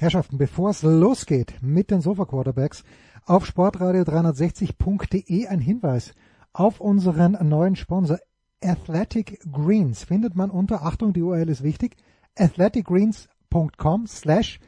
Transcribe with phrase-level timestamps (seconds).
[0.00, 2.84] Herrschaften, bevor es losgeht mit den Sofa Quarterbacks,
[3.26, 6.14] auf sportradio360.de ein Hinweis
[6.54, 8.18] auf unseren neuen Sponsor
[8.64, 10.04] Athletic Greens.
[10.04, 11.96] Findet man unter, Achtung, die URL ist wichtig,
[12.34, 14.58] athleticgreens.com slash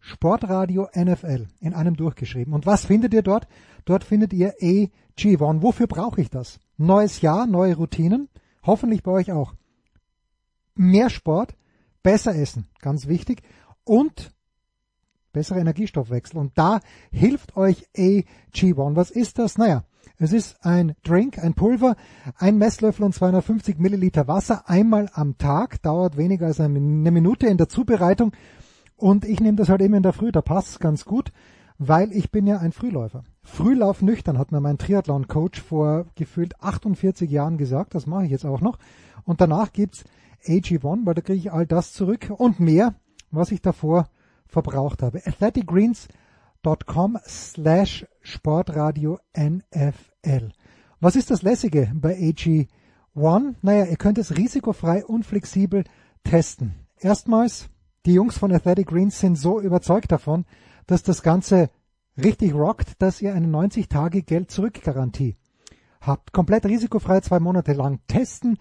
[0.00, 2.52] Sportradio NFL in einem durchgeschrieben.
[2.52, 3.46] Und was findet ihr dort?
[3.84, 5.62] Dort findet ihr AG1.
[5.62, 6.58] Wofür brauche ich das?
[6.78, 8.28] Neues Jahr, neue Routinen,
[8.64, 9.54] hoffentlich bei euch auch.
[10.74, 11.54] Mehr Sport,
[12.02, 13.42] besser essen, ganz wichtig.
[13.84, 14.32] Und
[15.32, 16.38] bessere Energiestoffwechsel.
[16.38, 16.80] Und da
[17.10, 18.96] hilft euch AG1.
[18.96, 19.58] Was ist das?
[19.58, 19.84] Naja,
[20.18, 21.96] es ist ein Drink, ein Pulver,
[22.36, 27.56] ein Messlöffel und 250 Milliliter Wasser einmal am Tag, dauert weniger als eine Minute in
[27.56, 28.32] der Zubereitung.
[28.96, 31.32] Und ich nehme das halt eben in der Früh, da passt es ganz gut,
[31.78, 33.24] weil ich bin ja ein Frühläufer.
[33.42, 38.44] Frühlauf nüchtern hat mir mein Triathlon-Coach vor gefühlt 48 Jahren gesagt, das mache ich jetzt
[38.44, 38.78] auch noch.
[39.24, 40.04] Und danach gibt's
[40.44, 42.94] AG1, weil da kriege ich all das zurück und mehr,
[43.30, 44.08] was ich davor
[44.50, 45.22] verbraucht habe.
[45.24, 50.50] athleticgreens.com slash Sportradio NFL.
[51.00, 53.54] Was ist das Lässige bei AG1?
[53.62, 55.84] Naja, ihr könnt es risikofrei und flexibel
[56.24, 56.74] testen.
[56.98, 57.68] Erstmals,
[58.06, 60.44] die Jungs von Athletic Greens sind so überzeugt davon,
[60.86, 61.70] dass das Ganze
[62.16, 65.36] richtig rockt, dass ihr eine 90 Tage Geld zurück Garantie
[66.00, 66.32] habt.
[66.32, 68.58] Komplett risikofrei zwei Monate lang testen.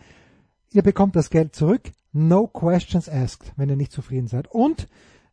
[0.72, 1.92] Ihr bekommt das Geld zurück.
[2.12, 4.48] No questions asked, wenn ihr nicht zufrieden seid.
[4.50, 4.88] Und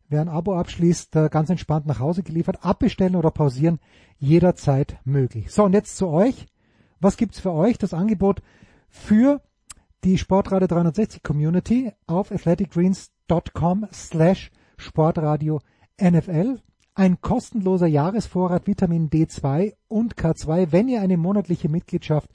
[0.09, 3.79] Wer ein Abo abschließt, ganz entspannt nach Hause geliefert, abbestellen oder pausieren,
[4.17, 5.51] jederzeit möglich.
[5.51, 6.47] So, und jetzt zu euch.
[6.99, 7.77] Was gibt's für euch?
[7.77, 8.41] Das Angebot
[8.89, 9.41] für
[10.03, 15.59] die Sportradio 360 Community auf athleticgreens.com slash Sportradio
[16.01, 16.59] NFL.
[16.95, 22.29] Ein kostenloser Jahresvorrat Vitamin D2 und K2, wenn ihr eine monatliche Mitgliedschaft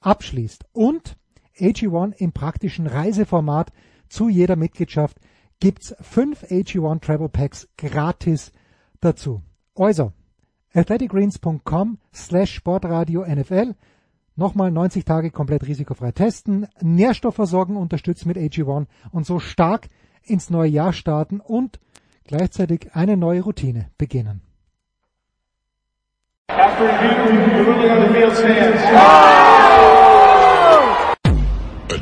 [0.00, 0.64] abschließt.
[0.72, 1.16] Und
[1.58, 3.72] AG1 im praktischen Reiseformat
[4.08, 5.18] zu jeder Mitgliedschaft
[5.60, 8.52] gibt's fünf AG1 Travel Packs gratis
[9.00, 9.42] dazu.
[9.74, 10.12] Also,
[10.74, 13.74] athleticgreens.com slash Sportradio NFL.
[14.36, 19.88] Nochmal 90 Tage komplett risikofrei testen, Nährstoffversorgung unterstützen mit AG1 und so stark
[20.22, 21.80] ins neue Jahr starten und
[22.24, 24.42] gleichzeitig eine neue Routine beginnen.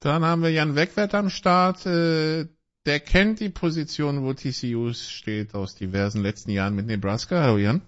[0.00, 1.84] Dann haben wir Jan Wegwert am Start.
[1.84, 2.46] Äh,
[2.86, 7.42] der kennt die Position, wo TCU steht aus diversen letzten Jahren mit Nebraska.
[7.42, 7.82] Hallo Jan.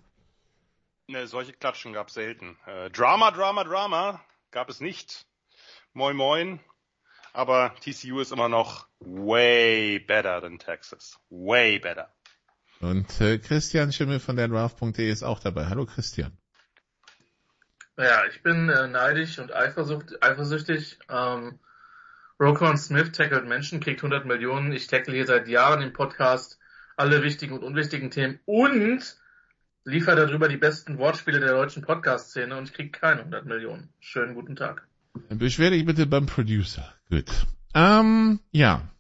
[1.09, 2.59] Ne, solche Klatschen gab es selten.
[2.67, 4.21] Äh, Drama, Drama, Drama
[4.51, 5.27] gab es nicht.
[5.95, 6.61] Moin, moin.
[7.33, 11.19] Aber TCU ist immer noch way better than Texas.
[11.31, 12.09] Way better.
[12.83, 15.67] Und äh, Christian Schimmel von der Draft.de ist auch dabei.
[15.67, 16.37] Hallo Christian.
[17.97, 20.99] Ja, ich bin äh, neidisch und eifersüchtig.
[21.09, 21.61] Ähm,
[22.41, 24.73] Rokon Smith tackelt Menschen, kriegt 100 Millionen.
[24.73, 26.59] Ich tackle hier seit Jahren im Podcast
[26.97, 29.17] alle wichtigen und unwichtigen Themen und
[29.85, 33.91] liefere darüber die besten Wortspiele der deutschen Podcast-Szene und ich kriege keine 100 Millionen.
[34.01, 34.89] Schönen guten Tag.
[35.29, 36.93] Beschwer dich bitte beim Producer.
[37.09, 37.47] Gut.
[37.75, 38.92] Ähm, ja,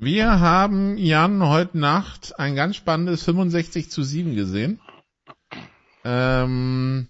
[0.00, 4.80] wir haben Jan heute Nacht ein ganz spannendes 65 zu 7 gesehen.
[6.04, 7.08] Ähm,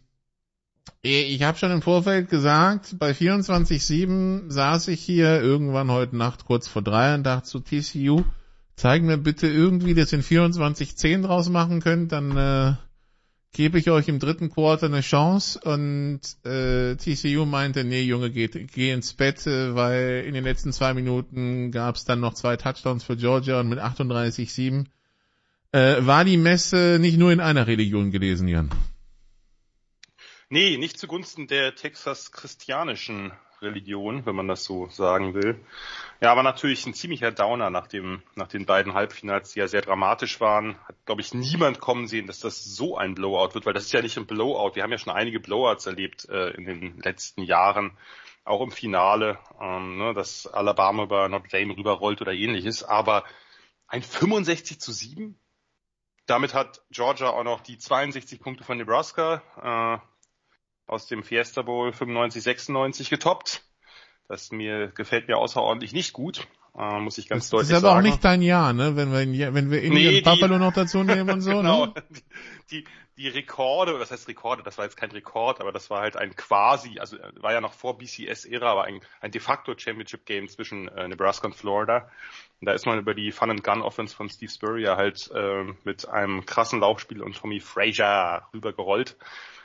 [1.02, 6.68] Ich habe schon im Vorfeld gesagt, bei 24-7 saß ich hier irgendwann heute Nacht kurz
[6.68, 8.22] vor drei und dachte zu TCU,
[8.76, 12.74] zeig mir bitte irgendwie, dass ihr in 24-10 draus machen könnt, dann äh,
[13.52, 18.48] gebe ich euch im dritten Quarter eine Chance und äh, TCU meinte, nee Junge, geh,
[18.48, 22.56] geh ins Bett, äh, weil in den letzten zwei Minuten gab es dann noch zwei
[22.56, 24.86] Touchdowns für Georgia und mit 38-7
[25.72, 28.70] äh, war die Messe nicht nur in einer Religion gelesen, Jan.
[30.48, 33.32] Nee, nicht zugunsten der texas-christianischen
[33.62, 35.60] Religion, wenn man das so sagen will.
[36.20, 39.82] Ja, aber natürlich ein ziemlicher Downer nach dem, nach den beiden Halbfinals, die ja sehr
[39.82, 40.76] dramatisch waren.
[40.86, 43.92] Hat, glaube ich, niemand kommen sehen, dass das so ein Blowout wird, weil das ist
[43.92, 44.74] ja nicht ein Blowout.
[44.74, 47.96] Wir haben ja schon einige Blowouts erlebt äh, in den letzten Jahren,
[48.44, 52.82] auch im Finale, ähm, ne, dass Alabama über Notre Dame rüberrollt oder ähnliches.
[52.84, 53.24] Aber
[53.86, 55.38] ein 65 zu 7?
[56.26, 59.42] Damit hat Georgia auch noch die 62 Punkte von Nebraska,
[60.02, 60.09] äh,
[60.90, 63.62] aus dem Fiesta Bowl 95, 96 getoppt.
[64.28, 66.46] Das mir gefällt mir außerordentlich nicht gut,
[66.78, 67.74] äh, muss ich ganz das deutlich sagen.
[67.74, 68.06] Das ist aber sagen.
[68.06, 68.94] auch nicht dein Jahr, ne?
[68.94, 71.86] Wenn wir, wenn wir Indian Nee, die- Buffalo noch dazu nehmen und so, genau.
[71.86, 71.94] ne?
[72.70, 72.84] Die,
[73.16, 74.62] die Rekorde, was heißt Rekorde?
[74.62, 77.60] Das war jetzt kein Rekord, aber das war halt ein quasi, also äh, war ja
[77.60, 82.08] noch vor BCS-Ära, aber ein, ein de facto Championship Game zwischen äh, Nebraska und Florida.
[82.60, 85.64] Und da ist man über die Fun and Gun Offense von Steve Spurrier halt äh,
[85.82, 89.16] mit einem krassen Laufspiel und Tommy Frazier rübergerollt.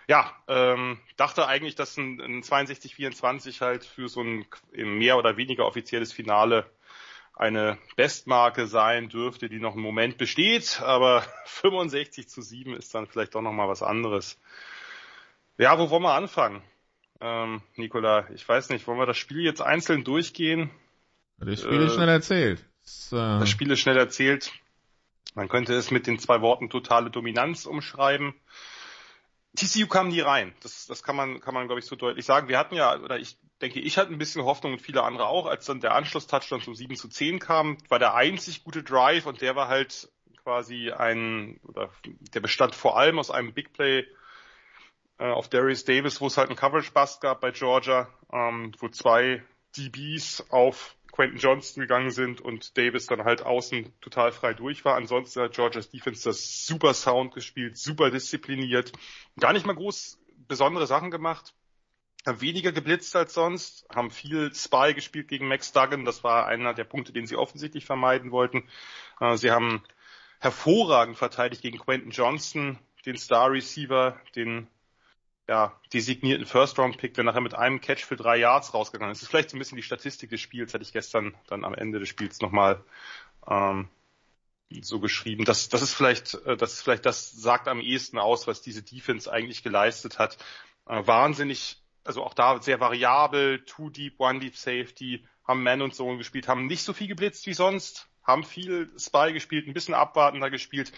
[0.08, 5.66] Ja, ähm, dachte eigentlich, dass ein, ein 62-24 halt für so ein mehr oder weniger
[5.66, 6.70] offizielles Finale
[7.34, 13.08] eine Bestmarke sein dürfte, die noch einen Moment besteht, aber 65 zu 7 ist dann
[13.08, 14.40] vielleicht doch nochmal was anderes.
[15.58, 16.62] Ja, wo wollen wir anfangen?
[17.22, 20.70] Ähm, Nikola, ich weiß nicht, wollen wir das Spiel jetzt einzeln durchgehen?
[21.40, 22.60] Das Spiel ist Äh, schnell erzählt.
[22.60, 24.52] Äh, Das Spiel ist schnell erzählt.
[25.34, 28.34] Man könnte es mit den zwei Worten totale Dominanz umschreiben.
[29.56, 30.54] TCU kam nie rein.
[30.62, 32.48] Das, das kann man, kann man, glaube ich, so deutlich sagen.
[32.48, 35.46] Wir hatten ja, oder ich denke, ich hatte ein bisschen Hoffnung und viele andere auch,
[35.46, 39.42] als dann der Anschluss-Touchdown zum 7 zu 10 kam, war der einzig gute Drive und
[39.42, 40.10] der war halt
[40.44, 41.90] quasi ein, oder
[42.34, 44.06] der bestand vor allem aus einem Big Play
[45.18, 49.44] äh, auf Darius Davis, wo es halt einen Coverage-Bust gab bei Georgia, ähm, wo zwei
[49.78, 54.96] DBs auf Quentin Johnston gegangen sind und Davis dann halt außen total frei durch war.
[54.96, 58.92] Ansonsten hat Georgia's Defense das super Sound gespielt, super diszipliniert,
[59.40, 61.54] gar nicht mal groß besondere Sachen gemacht,
[62.26, 66.74] haben weniger geblitzt als sonst, haben viel Spy gespielt gegen Max Duggan, das war einer
[66.74, 68.68] der Punkte, den sie offensichtlich vermeiden wollten.
[69.22, 69.84] Äh, Sie haben
[70.40, 74.68] hervorragend verteidigt gegen Quentin Johnston, den Star Receiver, den
[75.48, 79.20] ja, designierten First-Round-Pick, der nachher mit einem Catch für drei Yards rausgegangen ist.
[79.20, 81.76] Das ist vielleicht so ein bisschen die Statistik des Spiels, hatte ich gestern dann am
[81.76, 82.84] Ende des Spiels nochmal
[83.48, 83.88] ähm,
[84.82, 85.46] so geschrieben.
[85.46, 88.82] Das, das ist vielleicht, äh, das ist vielleicht, das sagt am ehesten aus, was diese
[88.82, 90.38] Defense eigentlich geleistet hat.
[90.88, 95.94] Äh, wahnsinnig, also auch da sehr variabel, Two Deep, One Deep Safety, haben Man und
[95.94, 99.94] Zone gespielt, haben nicht so viel geblitzt wie sonst, haben viel Spy gespielt, ein bisschen
[99.94, 100.92] abwartender gespielt.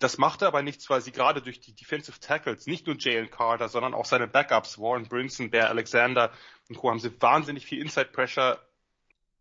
[0.00, 3.68] Das machte aber nichts, weil sie gerade durch die Defensive Tackles, nicht nur Jalen Carter,
[3.68, 6.32] sondern auch seine Backups, Warren Brinson, Bear Alexander
[6.68, 6.90] und Co.
[6.90, 8.58] haben sie wahnsinnig viel Inside Pressure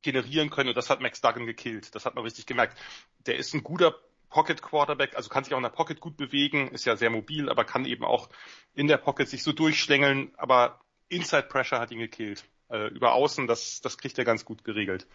[0.02, 1.96] generieren können und das hat Max Duggan gekillt.
[1.96, 2.78] Das hat man richtig gemerkt.
[3.26, 3.96] Der ist ein guter
[4.30, 7.50] Pocket Quarterback, also kann sich auch in der Pocket gut bewegen, ist ja sehr mobil,
[7.50, 8.30] aber kann eben auch
[8.74, 12.44] in der Pocket sich so durchschlängeln, aber Inside Pressure hat ihn gekillt.
[12.70, 15.08] Äh, über außen, das, das kriegt er ganz gut geregelt.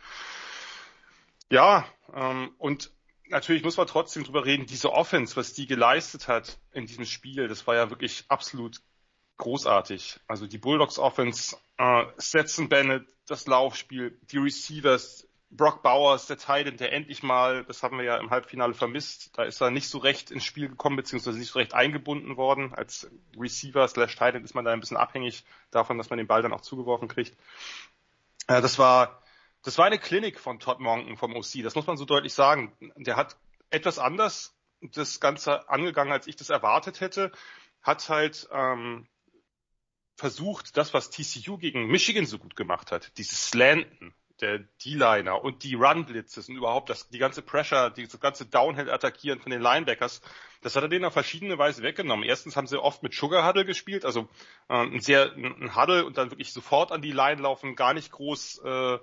[1.51, 2.93] Ja, ähm, und
[3.31, 7.49] natürlich muss man trotzdem drüber reden, diese Offense, was die geleistet hat in diesem Spiel,
[7.49, 8.81] das war ja wirklich absolut
[9.37, 10.21] großartig.
[10.27, 16.77] Also die Bulldogs Offense, äh, Stetson Bennett, das Laufspiel, die Receivers, Brock Bowers, der Titan,
[16.77, 19.99] der endlich mal, das haben wir ja im Halbfinale vermisst, da ist er nicht so
[19.99, 22.75] recht ins Spiel gekommen, beziehungsweise nicht so recht eingebunden worden.
[22.75, 26.43] Als Receiver slash Titan ist man da ein bisschen abhängig davon, dass man den Ball
[26.43, 27.35] dann auch zugeworfen kriegt.
[28.47, 29.23] Äh, das war,
[29.69, 32.73] das war eine Klinik von Todd Monken vom OC, das muss man so deutlich sagen.
[32.97, 33.37] Der hat
[33.69, 37.33] etwas anders das Ganze angegangen, als ich das erwartet hätte.
[37.83, 39.07] Hat halt ähm,
[40.17, 45.65] versucht, das, was TCU gegen Michigan so gut gemacht hat, dieses Slanten, der D-Liner und
[45.65, 50.23] die Run-Blitzes und überhaupt das, die ganze Pressure, das ganze Downhill-Attackieren von den Linebackers,
[50.63, 52.27] das hat er denen auf verschiedene Weise weggenommen.
[52.27, 54.31] Erstens haben sie oft mit Sugar Huddle gespielt, also
[54.71, 58.11] äh, ein sehr ein Huddle und dann wirklich sofort an die Line laufen, gar nicht
[58.13, 58.99] groß, äh,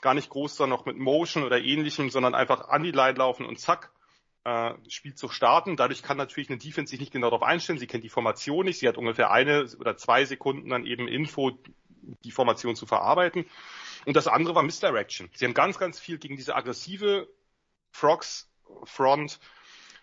[0.00, 3.46] gar nicht groß dann noch mit Motion oder ähnlichem, sondern einfach an die Line laufen
[3.46, 3.92] und zack,
[4.44, 5.76] äh, Spiel zu starten.
[5.76, 7.78] Dadurch kann natürlich eine Defense sich nicht genau darauf einstellen.
[7.78, 8.78] Sie kennt die Formation nicht.
[8.78, 11.58] Sie hat ungefähr eine oder zwei Sekunden dann eben Info,
[12.24, 13.44] die Formation zu verarbeiten.
[14.06, 15.28] Und das andere war Misdirection.
[15.34, 17.28] Sie haben ganz, ganz viel gegen diese aggressive
[17.90, 18.50] Frogs
[18.84, 19.38] Front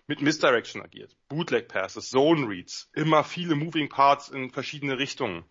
[0.08, 1.16] mit Misdirection agiert.
[1.30, 5.46] Bootleg Passes, Zone Reads, immer viele Moving Parts in verschiedene Richtungen.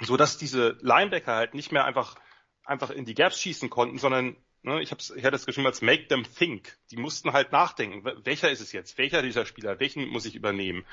[0.00, 2.16] So dass diese Linebacker halt nicht mehr einfach,
[2.64, 5.82] einfach in die Gaps schießen konnten, sondern ne, ich, hab's, ich hatte es geschrieben als
[5.82, 6.76] make them think.
[6.90, 8.04] Die mussten halt nachdenken.
[8.24, 8.98] Welcher ist es jetzt?
[8.98, 9.78] Welcher dieser Spieler?
[9.78, 10.84] Welchen muss ich übernehmen?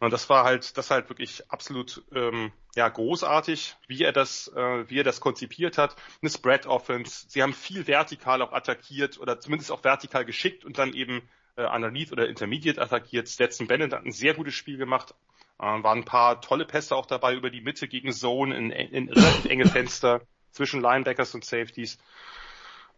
[0.00, 4.88] Und das war halt, das halt wirklich absolut ähm, ja großartig, wie er das, äh,
[4.88, 5.96] wie er das konzipiert hat.
[6.22, 7.26] Eine Spread Offense.
[7.28, 11.64] Sie haben viel vertikal auch attackiert oder zumindest auch vertikal geschickt und dann eben äh,
[11.64, 13.28] underneath oder intermediate attackiert.
[13.28, 15.14] Stetson Bennett hat ein sehr gutes Spiel gemacht.
[15.58, 19.08] Äh, waren ein paar tolle Pässe auch dabei über die Mitte gegen Zone in, in
[19.08, 21.98] relativ enge Fenster zwischen Linebackers und Safeties.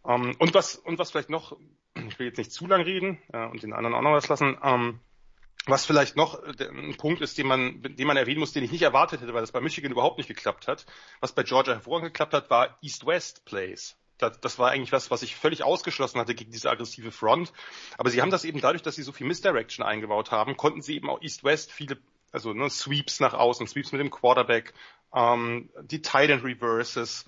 [0.03, 1.57] Um, ähm, und was und was vielleicht noch,
[1.93, 4.55] ich will jetzt nicht zu lang reden äh, und den anderen auch noch was lassen.
[4.55, 4.99] Um, ähm,
[5.67, 8.71] was vielleicht noch äh, ein Punkt ist, den man, den man erwähnen muss, den ich
[8.71, 10.85] nicht erwartet hätte, weil das bei Michigan überhaupt nicht geklappt hat.
[11.19, 13.95] Was bei Georgia hervorragend geklappt hat, war East-West-Plays.
[14.17, 17.53] Das, das war eigentlich was, was ich völlig ausgeschlossen hatte gegen diese aggressive Front.
[17.97, 20.95] Aber sie haben das eben dadurch, dass sie so viel Misdirection eingebaut haben, konnten sie
[20.95, 21.97] eben auch East-West viele,
[22.31, 24.73] also ne, Sweeps nach außen, Sweeps mit dem Quarterback,
[25.13, 27.25] ähm, die Tight End Reverses.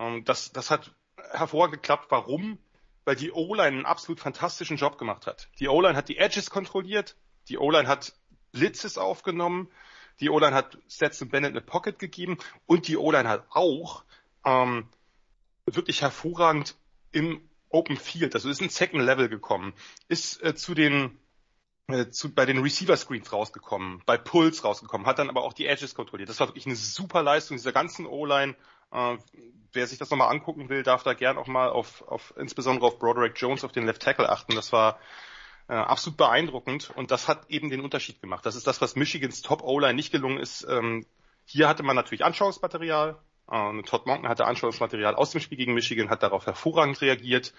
[0.00, 0.92] Ähm, das, das hat
[1.30, 2.06] hervorragend geklappt.
[2.08, 2.58] Warum?
[3.04, 5.48] Weil die O-Line einen absolut fantastischen Job gemacht hat.
[5.60, 7.16] Die O-Line hat die Edges kontrolliert,
[7.48, 8.14] die O-Line hat
[8.52, 9.70] Blitzes aufgenommen.
[10.18, 14.04] Die O-Line hat Stetson Bennett eine Pocket gegeben und die O-Line hat auch
[14.44, 14.88] ähm,
[15.64, 16.76] wirklich hervorragend
[17.12, 19.72] im Open Field, also ist ins Second Level gekommen,
[20.08, 21.18] ist äh, zu den
[21.86, 25.66] äh, zu, bei den Receiver Screens rausgekommen, bei Pulse rausgekommen, hat dann aber auch die
[25.66, 26.28] Edges kontrolliert.
[26.28, 28.56] Das war wirklich eine super Leistung dieser ganzen O-Line.
[28.92, 29.16] Äh,
[29.72, 32.98] wer sich das nochmal angucken will, darf da gern auch mal auf, auf insbesondere auf
[32.98, 34.54] Broderick Jones, auf den Left Tackle achten.
[34.54, 34.98] Das war
[35.68, 38.44] äh, absolut beeindruckend und das hat eben den Unterschied gemacht.
[38.44, 40.66] Das ist das, was Michigans Top O-Line nicht gelungen ist.
[40.68, 41.06] Ähm,
[41.44, 43.18] hier hatte man natürlich Anschauungsmaterial.
[43.50, 47.54] Äh, Todd Monken hatte Anschauungsmaterial aus dem Spiel gegen Michigan, hat darauf hervorragend reagiert.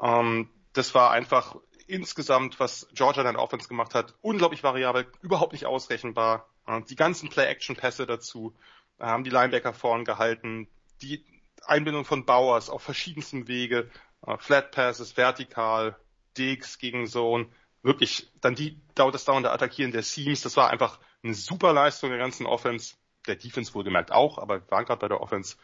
[0.00, 5.66] Ähm, das war einfach insgesamt, was Georgia dann Offense gemacht hat, unglaublich variabel, überhaupt nicht
[5.66, 6.48] ausrechenbar.
[6.66, 8.54] Äh, die ganzen Play-Action-Pässe dazu
[8.98, 10.68] haben die Linebacker vorn gehalten.
[11.02, 11.24] Die
[11.64, 13.90] Einbindung von Bowers auf verschiedensten Wege,
[14.26, 15.96] äh, Flat Passes, vertikal,
[16.36, 17.48] Diggs gegen Zone,
[17.82, 22.18] wirklich dann die das dauernde Attackieren der Seams, das war einfach eine super Leistung der
[22.18, 25.56] ganzen Offense, der Defense wohlgemerkt auch, aber wir waren gerade bei der Offense.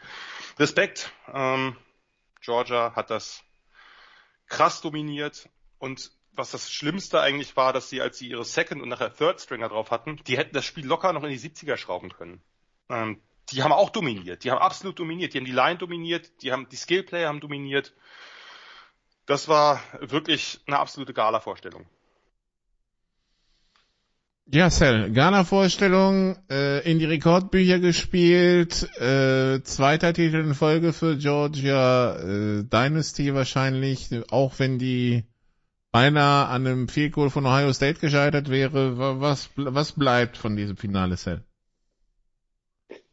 [0.58, 1.76] Respekt, ähm,
[2.40, 3.42] Georgia hat das
[4.46, 5.48] krass dominiert
[5.78, 9.40] und was das Schlimmste eigentlich war, dass sie, als sie ihre Second und nachher Third
[9.40, 12.42] Stringer drauf hatten, die hätten das Spiel locker noch in die 70er schrauben können.
[12.88, 16.52] Ähm, die haben auch dominiert, die haben absolut dominiert, die haben die Line dominiert, die
[16.52, 17.94] haben die Skillplayer haben dominiert
[19.26, 21.86] das war wirklich eine absolute Gala-Vorstellung.
[24.46, 32.16] Ja, Sel, Ghana-Vorstellung, äh, in die Rekordbücher gespielt, äh, zweiter Titel in Folge für Georgia,
[32.16, 35.24] äh, Dynasty wahrscheinlich, auch wenn die
[35.92, 39.20] beinahe an einem Field Goal von Ohio State gescheitert wäre.
[39.20, 41.42] Was, was bleibt von diesem Finale, Sel?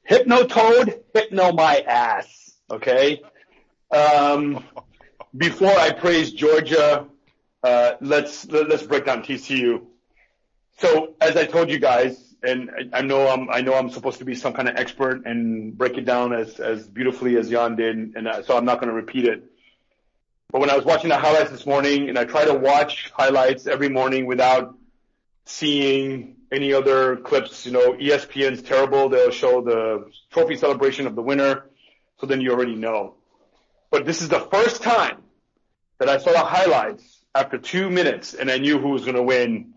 [0.04, 3.22] Hypno Toad, hypno my ass, okay?
[3.92, 4.64] Um,
[5.36, 7.08] before I praise Georgia,
[7.64, 9.86] uh, let's let, us let us break down TCU.
[10.80, 14.18] So as I told you guys, and I, I know I'm I know I'm supposed
[14.20, 17.76] to be some kind of expert and break it down as as beautifully as Jan
[17.76, 19.44] did, and uh, so I'm not going to repeat it.
[20.52, 23.68] But when I was watching the highlights this morning, and I try to watch highlights
[23.68, 24.76] every morning without
[25.46, 29.10] seeing any other clips, you know, ESPN's terrible.
[29.10, 31.66] They'll show the trophy celebration of the winner.
[32.20, 33.16] So then you already know.
[33.90, 35.18] But this is the first time
[36.00, 39.24] that I saw the highlights after two minutes and I knew who was going to
[39.24, 39.74] win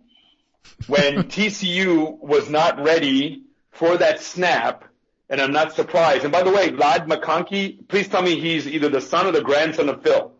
[0.87, 4.85] when TCU was not ready for that snap.
[5.31, 6.25] And I'm not surprised.
[6.25, 9.41] And by the way, Vlad McConkey, please tell me he's either the son or the
[9.41, 10.34] grandson of Phil.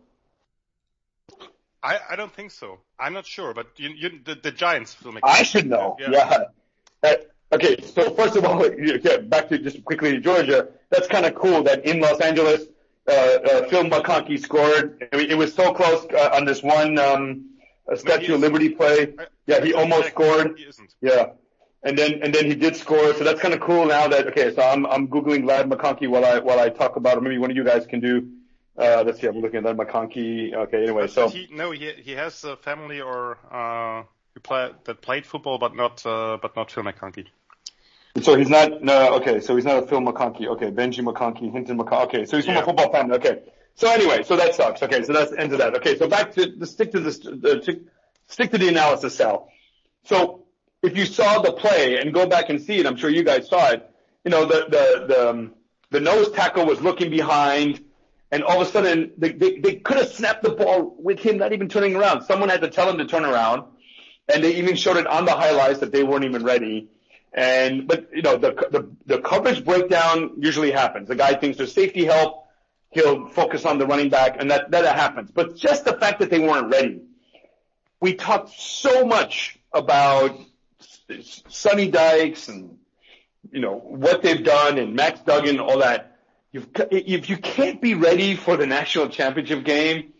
[1.85, 2.79] I, I don't think so.
[2.99, 5.19] I'm not sure, but you, you, the, the Giants McConkey.
[5.23, 5.95] I should know.
[5.99, 6.09] Yeah.
[6.11, 6.37] yeah.
[7.01, 10.69] That, okay, so first of all, yeah, back to just quickly to Georgia.
[10.89, 12.63] That's kind of cool that in Los Angeles,
[13.07, 15.07] uh, uh, Phil McConkey scored.
[15.13, 17.51] I mean, it was so close uh, on this one um,
[17.93, 19.13] Statue of Liberty play.
[19.45, 20.57] Yeah, he almost scored.
[20.57, 20.65] He
[21.01, 21.33] yeah,
[21.83, 23.13] and then and then he did score.
[23.13, 23.85] So that's kind of cool.
[23.85, 27.17] Now that okay, so I'm I'm googling Ladd McConkey while I while I talk about
[27.17, 27.21] it.
[27.21, 28.27] Maybe one of you guys can do.
[28.77, 29.27] Uh, let's see.
[29.27, 30.53] I'm looking at Ladd McConkey.
[30.53, 34.03] Okay, anyway, so he, no, he he has a family or uh,
[34.33, 37.27] who play, that played football, but not uh, but not Phil McConkey.
[38.21, 40.47] So he's not, no, okay, so he's not a Phil McConkey.
[40.47, 42.03] Okay, Benji McConkey, Hinton McConkey.
[42.05, 42.61] Okay, so he's from yeah.
[42.61, 43.17] a football family.
[43.17, 43.41] Okay.
[43.75, 44.81] So anyway, so that sucks.
[44.81, 45.75] Okay, so that's the end of that.
[45.75, 47.81] Okay, so back to, the stick to the, to,
[48.27, 49.49] stick to the analysis, Sal.
[50.05, 50.45] So
[50.81, 53.49] if you saw the play and go back and see it, I'm sure you guys
[53.49, 53.89] saw it,
[54.23, 55.53] you know, the, the, the, um,
[55.89, 57.83] the nose tackle was looking behind
[58.35, 61.37] and all of a sudden they, they, they could have snapped the ball with him
[61.37, 62.23] not even turning around.
[62.23, 63.63] Someone had to tell him to turn around
[64.27, 66.89] and they even showed it on the highlights that they weren't even ready.
[67.33, 71.07] And but you know the the, the coverage breakdown usually happens.
[71.07, 72.45] The guy thinks there's safety help,
[72.91, 75.31] he'll focus on the running back, and that that happens.
[75.31, 77.03] But just the fact that they weren't ready,
[78.01, 80.37] we talked so much about
[81.21, 82.79] Sonny Dykes and
[83.49, 86.14] you know what they've done and Max Duggan, all that.
[86.55, 90.13] You've, if you can't be ready for the national championship game,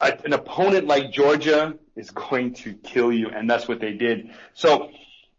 [0.00, 4.30] an opponent like Georgia is going to kill you, and that's what they did.
[4.54, 4.90] So,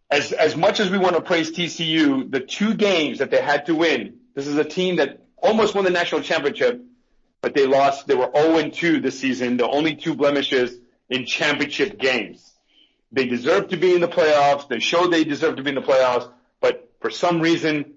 [0.10, 3.66] as as much as we want to praise TCU, the two games that they had
[3.66, 4.20] to win.
[4.36, 6.82] This is a team that almost won the national championship,
[7.42, 8.08] but they lost.
[8.08, 9.58] They were 0 2 this season.
[9.58, 12.54] The only two blemishes in championship games.
[13.12, 14.70] They deserve to be in the playoffs.
[14.70, 16.32] They showed they deserve to be in the playoffs,
[16.62, 17.97] but for some reason,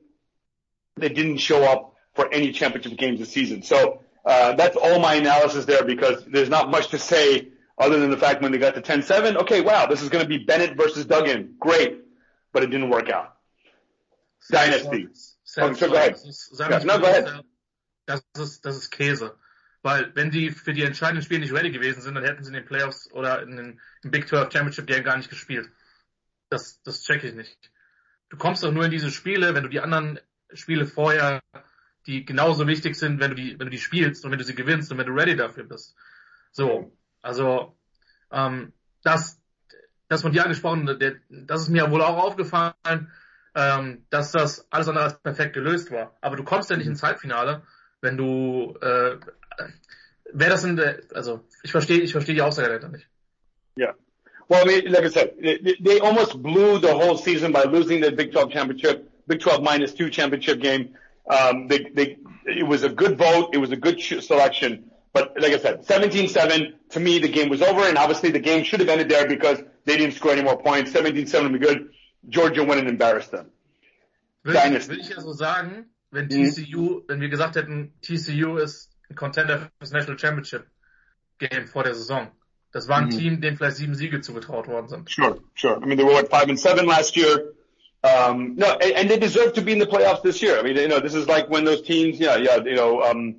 [1.01, 3.63] they didn't show up for any championship games this season.
[3.63, 8.11] So uh, that's all my analysis there because there's not much to say other than
[8.11, 10.77] the fact when they got to 10-7, okay, wow, this is going to be Bennett
[10.77, 11.55] versus Duggan.
[11.59, 11.99] Great.
[12.53, 13.37] But it didn't work out.
[14.51, 15.09] Dynasty.
[15.45, 16.13] Sam, Oh, so go ahead.
[16.13, 17.45] Ist, sag Ja, ich na, mal, go ahead.
[18.07, 19.37] Das ist, das ist Käse.
[19.83, 22.55] Weil wenn die für die entscheidenden Spiele nicht ready gewesen sind, dann hätten sie in
[22.55, 25.71] den Playoffs oder in den im Big 12 Championship Game gar nicht gespielt.
[26.51, 27.71] Das, das check ich nicht.
[28.29, 30.21] Du kommst doch nur in diese Spiele, wenn du die anderen
[30.55, 31.41] Spiele vorher,
[32.07, 34.55] die genauso wichtig sind, wenn du die, wenn du die spielst und wenn du sie
[34.55, 35.95] gewinnst und wenn du ready dafür bist.
[36.53, 37.77] So, also
[38.33, 39.41] ähm, das,
[40.09, 43.11] das von dir angesprochen, der, das ist mir wohl auch aufgefallen,
[43.55, 46.17] ähm, dass das alles andere als perfekt gelöst war.
[46.21, 47.63] Aber du kommst ja nicht ins Halbfinale,
[48.01, 49.19] wenn du äh,
[50.33, 53.07] wäre das in der, also ich verstehe, ich verstehe die Aussage dahinter nicht.
[53.77, 53.95] Yeah.
[54.49, 58.03] Well, I mean, like I said, they, they almost blew the whole season by losing
[58.03, 60.83] the Big 12 championship, Big 12 minus two championship game.
[61.37, 63.51] Um, they, they, it was a good vote.
[63.53, 64.91] It was a good selection.
[65.13, 67.83] But like I said, 17-7, to me, the game was over.
[67.83, 70.93] And obviously the game should have ended there because they didn't score any more points.
[70.93, 71.91] 17-7 would be good.
[72.29, 73.47] Georgia went and embarrassed them.
[74.45, 76.51] Will will ich ja so sagen, wenn Mhm.
[76.51, 80.65] TCU, wenn wir gesagt hätten, TCU ist ein Contender für das National Championship
[81.39, 82.29] Game vor der Saison.
[82.73, 83.11] Das war ein Mhm.
[83.19, 85.11] Team, dem vielleicht sieben Siege zugetraut worden sind.
[85.11, 85.77] Sure, sure.
[85.83, 87.53] I mean, they were what five and seven last year.
[88.03, 90.59] Um, no, and, and they deserve to be in the playoffs this year.
[90.59, 93.37] I mean, you know, this is like when those teams, yeah, yeah, you know, um,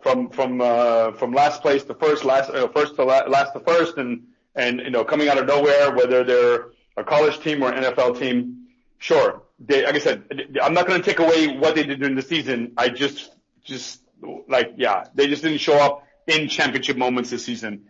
[0.00, 3.60] from from uh, from last place to first, last uh, first to la- last to
[3.60, 7.72] first, and and you know, coming out of nowhere, whether they're a college team or
[7.72, 8.66] an NFL team,
[8.98, 9.42] sure.
[9.64, 10.24] They, like I said,
[10.60, 12.72] I'm not going to take away what they did during the season.
[12.76, 13.32] I just,
[13.64, 14.02] just
[14.48, 17.84] like, yeah, they just didn't show up in championship moments this season.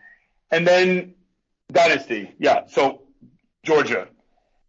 [0.51, 1.15] And then
[1.71, 2.67] dynasty, yeah.
[2.67, 3.03] So
[3.65, 4.09] Georgia,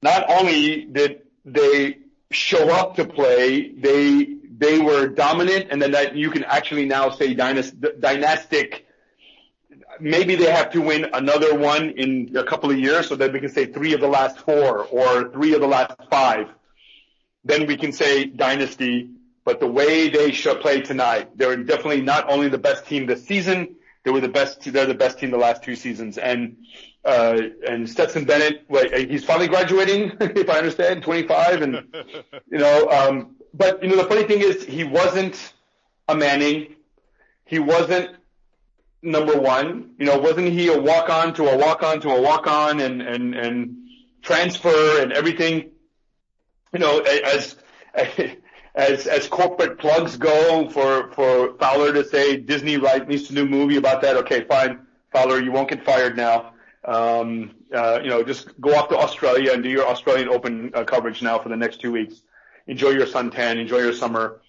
[0.01, 1.99] not only did they
[2.31, 7.09] show up to play, they they were dominant, and then that you can actually now
[7.09, 8.85] say dynast- dynastic.
[9.99, 13.39] Maybe they have to win another one in a couple of years, so that we
[13.39, 16.47] can say three of the last four or three of the last five.
[17.43, 19.09] Then we can say dynasty.
[19.45, 23.25] But the way they should play tonight, they're definitely not only the best team this
[23.25, 23.75] season,
[24.05, 24.61] they were the best.
[24.61, 26.57] They're the best team the last two seasons, and
[27.05, 31.95] uh, and Stetson Bennett, wait, he's finally graduating, if I understand, 25, and
[32.49, 35.53] you know, um, but you know, the funny thing is, he wasn't
[36.07, 36.75] a Manning,
[37.45, 38.15] he wasn't
[39.01, 42.21] number one, you know, wasn't he a walk on to a walk on to a
[42.21, 43.75] walk on, and and and
[44.21, 45.71] transfer and everything,
[46.71, 47.57] you know, as
[48.75, 53.75] as as corporate plugs go for for Fowler to say Disney right needs a movie
[53.77, 54.15] about that.
[54.17, 54.79] Okay, fine,
[55.11, 56.52] Fowler, you won't get fired now.
[56.85, 60.83] Um, uh, you know, just go off to Australia and do your Australian Open uh,
[60.83, 62.21] coverage now for the next two weeks.
[62.67, 64.41] Enjoy your suntan, enjoy your summer.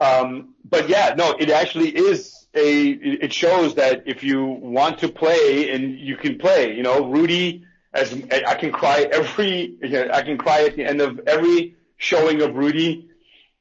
[0.00, 2.88] Um, but yeah, no, it actually is a.
[2.90, 7.64] It shows that if you want to play and you can play, you know, Rudy.
[7.94, 9.76] As I can cry every,
[10.12, 13.08] I can cry at the end of every showing of Rudy.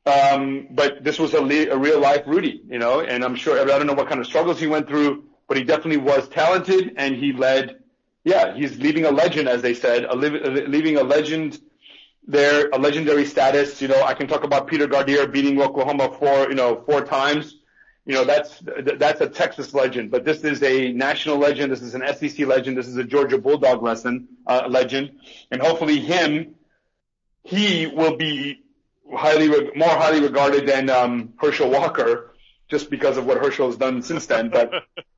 [0.07, 3.59] Um, but this was a, le- a real life Rudy, you know, and I'm sure,
[3.59, 6.93] I don't know what kind of struggles he went through, but he definitely was talented
[6.95, 7.79] and he led,
[8.27, 11.59] yeah, he's leaving a legend, as they said, a li- leaving a legend
[12.27, 13.81] there, a legendary status.
[13.81, 17.55] You know, I can talk about Peter Gardier beating Oklahoma four, you know, four times.
[18.05, 18.61] You know, that's,
[18.97, 21.71] that's a Texas legend, but this is a national legend.
[21.71, 22.77] This is an SEC legend.
[22.77, 25.11] This is a Georgia Bulldog lesson, uh, legend.
[25.51, 26.55] And hopefully him,
[27.43, 28.63] he will be
[29.13, 32.33] highly, re- more highly regarded than, um, Herschel Walker
[32.69, 34.71] just because of what Herschel has done since then, but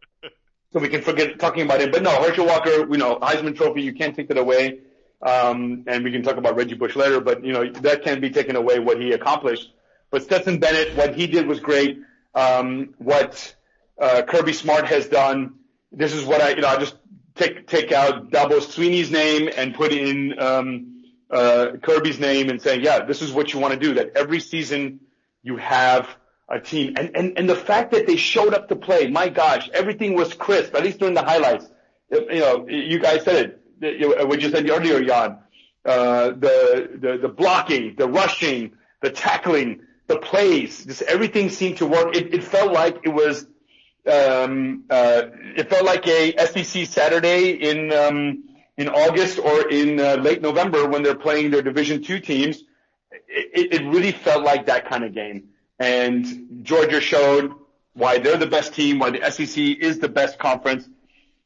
[0.71, 1.91] so we can forget talking about him.
[1.91, 4.79] But no, Herschel Walker, you know, Heisman Trophy, you can't take that away.
[5.21, 8.29] Um, and we can talk about Reggie Bush later, but you know, that can't be
[8.29, 9.73] taken away what he accomplished.
[10.11, 11.99] But Stetson Bennett, what he did was great.
[12.33, 13.55] Um, what,
[13.99, 15.55] uh, Kirby Smart has done,
[15.91, 16.95] this is what I, you know, I just
[17.35, 22.81] take take out Dabo Sweeney's name and put in um, uh, Kirby's name and saying,
[22.81, 23.95] yeah, this is what you want to do.
[23.95, 25.01] That every season
[25.43, 26.07] you have
[26.49, 29.69] a team, and and and the fact that they showed up to play, my gosh,
[29.73, 30.75] everything was crisp.
[30.75, 31.67] At least during the highlights,
[32.11, 34.27] you know, you guys said it.
[34.27, 35.37] What you said earlier, Jan.
[35.85, 41.85] Uh, the the the blocking, the rushing, the tackling, the plays, just everything seemed to
[41.85, 42.15] work.
[42.15, 43.47] It, it felt like it was
[44.09, 45.23] um, uh,
[45.55, 48.43] it felt like a SEC Saturday in um,
[48.77, 52.63] in August or in uh, late November when they're playing their Division two teams.
[53.27, 57.53] It, it really felt like that kind of game, and Georgia showed
[57.93, 60.87] why they're the best team, why the SEC is the best conference.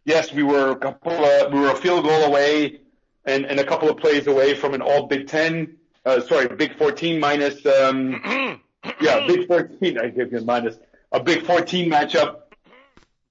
[0.06, 2.82] Yes, we were a couple of, we were a field goal away
[3.26, 6.78] and, and a couple of plays away from an all Big Ten, uh, sorry, Big
[6.78, 8.60] 14 minus, um,
[9.02, 10.76] yeah, Big 14, I give you minus
[11.12, 12.44] a Big 14 matchup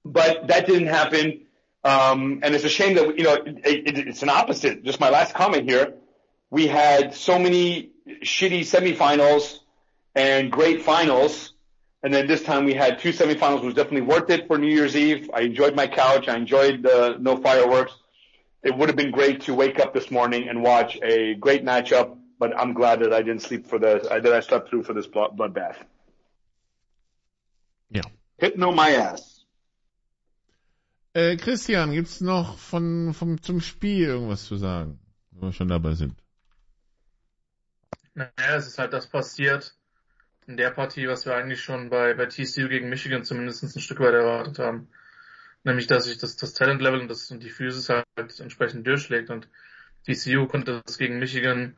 [0.04, 1.42] but that didn't happen.
[1.84, 4.84] Um, and it's a shame that, you know, it, it, it's an opposite.
[4.84, 5.94] Just my last comment here.
[6.50, 7.90] We had so many
[8.22, 9.58] shitty semifinals
[10.14, 11.52] and great finals.
[12.02, 14.72] And then this time we had two semifinals It was definitely worth it for New
[14.72, 15.30] Year's Eve.
[15.32, 16.28] I enjoyed my couch.
[16.28, 17.94] I enjoyed the no fireworks.
[18.62, 22.16] It would have been great to wake up this morning and watch a great matchup,
[22.38, 25.06] but I'm glad that I didn't sleep for the, that I slept through for this
[25.06, 25.76] bloodbath.
[27.90, 28.02] Yeah.
[28.38, 29.44] Hitting on my ass.
[31.14, 34.98] Äh, Christian, gibt's noch von, vom, zum Spiel irgendwas zu sagen,
[35.32, 36.14] wenn wir schon dabei sind?
[38.14, 39.74] Naja, es ist halt das passiert
[40.46, 44.00] in der Partie, was wir eigentlich schon bei, bei TCU gegen Michigan zumindest ein Stück
[44.00, 44.88] weit erwartet haben.
[45.64, 48.06] Nämlich, dass sich das, das Talent-Level und, das, und die Physis halt
[48.40, 49.48] entsprechend durchschlägt und
[50.04, 51.76] TCU konnte das gegen Michigan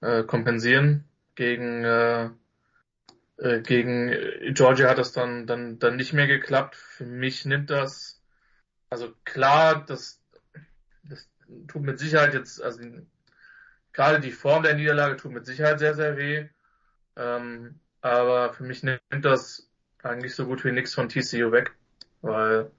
[0.00, 1.04] äh, kompensieren.
[1.34, 2.30] Gegen, äh,
[3.36, 4.10] äh, gegen
[4.54, 6.76] Georgia hat das dann, dann, dann nicht mehr geklappt.
[6.76, 8.18] Für mich nimmt das
[8.90, 10.20] also klar, das,
[11.04, 11.28] das
[11.68, 12.80] tut mit Sicherheit jetzt, also
[13.92, 16.48] gerade die Form der Niederlage tut mit Sicherheit sehr, sehr weh.
[17.16, 19.68] Ähm, aber für mich nimmt das
[20.02, 21.74] eigentlich so gut wie nichts von TCU weg,
[22.22, 22.70] weil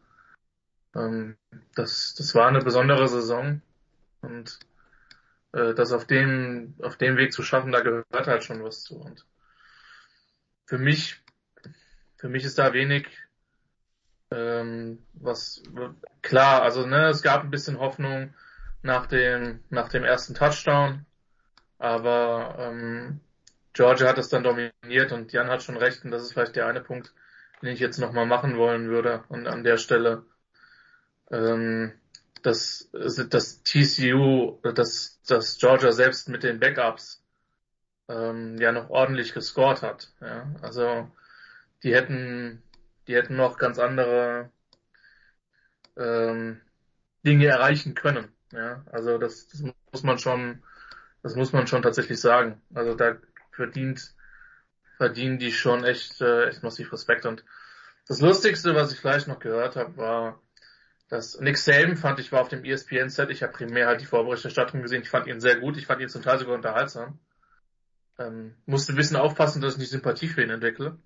[0.95, 1.37] ähm,
[1.75, 3.61] das, das war eine besondere Saison
[4.21, 4.59] und
[5.53, 8.99] äh, das auf dem, auf dem Weg zu schaffen, da gehört halt schon was zu.
[8.99, 9.25] Und
[10.65, 11.21] für mich,
[12.17, 13.07] für mich ist da wenig,
[14.31, 15.63] ähm, was
[16.21, 18.33] klar, also ne, es gab ein bisschen Hoffnung
[18.81, 21.05] nach dem nach dem ersten Touchdown,
[21.79, 23.19] aber ähm,
[23.79, 26.67] Georgia hat es dann dominiert und Jan hat schon recht und das ist vielleicht der
[26.67, 27.13] eine Punkt,
[27.61, 30.25] den ich jetzt nochmal machen wollen würde und an der Stelle
[31.31, 31.93] ähm,
[32.43, 37.23] dass, dass TCU, dass, dass Georgia selbst mit den Backups
[38.09, 40.11] ähm, ja noch ordentlich gescored hat.
[40.19, 40.53] Ja?
[40.61, 41.09] Also
[41.83, 42.61] die hätten
[43.07, 44.51] die hätten noch ganz andere
[45.95, 46.59] ähm,
[47.25, 48.27] Dinge erreichen können.
[48.51, 50.63] Ja, also das, das muss man schon,
[51.23, 52.61] das muss man schon tatsächlich sagen.
[52.73, 53.15] Also da
[53.51, 54.13] verdient,
[54.97, 57.25] verdienen die schon echt, äh, echt massiv Respekt.
[57.25, 57.43] Und
[58.07, 60.41] das Lustigste, was ich vielleicht noch gehört habe, war,
[61.09, 63.31] dass Nick Saban fand ich war auf dem ESPN-Set.
[63.31, 65.01] Ich habe primär halt die Vorberichterstattung gesehen.
[65.01, 65.77] Ich fand ihn sehr gut.
[65.77, 67.19] Ich fand ihn zum Teil sogar unterhaltsam.
[68.19, 70.99] Ähm, musste ein bisschen aufpassen, dass ich nicht Sympathie für ihn entwickle.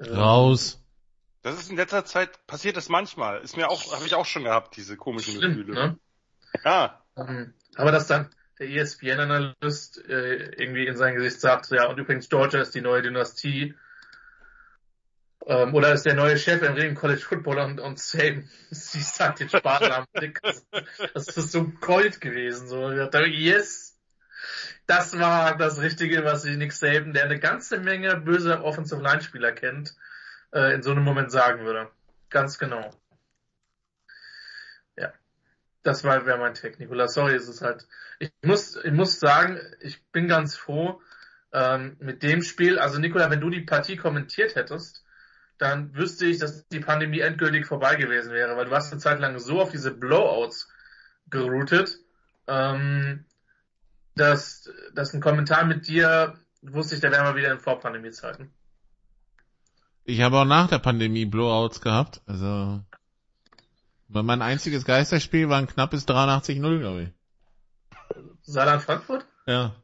[0.00, 0.82] Raus.
[1.42, 3.40] Das ist in letzter Zeit passiert das manchmal.
[3.40, 5.74] Ist mir auch, habe ich auch schon gehabt, diese komischen Stimmt, Gefühle.
[5.74, 5.98] ne?
[6.64, 7.04] Ja.
[7.16, 12.28] Ähm, aber dass dann der ESPN-Analyst äh, irgendwie in sein Gesicht sagt, ja, und übrigens
[12.28, 13.74] Georgia ist die neue Dynastie.
[15.46, 19.40] Ähm, oder ist der neue Chef im Regen College Football und, und Sam siehst halt
[19.40, 20.40] den Spaten am Blick.
[20.42, 22.68] Das, ist so Gold gewesen.
[22.68, 23.98] So, dachte, yes,
[24.86, 29.22] das war das Richtige, was ich Nick Saban, der eine ganze Menge böse Offensive Line
[29.22, 29.96] Spieler kennt,
[30.52, 31.90] äh, in so einem Moment sagen würde.
[32.28, 32.90] Ganz genau.
[35.82, 37.08] Das war, wäre mein Take, Nikola.
[37.08, 37.86] Sorry, es ist halt,
[38.18, 41.00] ich muss, ich muss sagen, ich bin ganz froh,
[41.52, 45.04] ähm, mit dem Spiel, also Nikola, wenn du die Partie kommentiert hättest,
[45.58, 49.20] dann wüsste ich, dass die Pandemie endgültig vorbei gewesen wäre, weil du hast eine Zeit
[49.20, 50.68] lang so auf diese Blowouts
[51.28, 51.98] geroutet,
[52.46, 53.24] ähm,
[54.16, 58.52] dass, dass ein Kommentar mit dir wusste ich, der wäre mal wieder in Vorpandemie-Zeiten.
[60.04, 62.80] Ich habe auch nach der Pandemie Blowouts gehabt, also
[64.12, 67.08] mein einziges Geisterspiel war ein knappes 83-0, glaube ich.
[68.42, 69.26] Saarland Frankfurt?
[69.46, 69.74] Ja.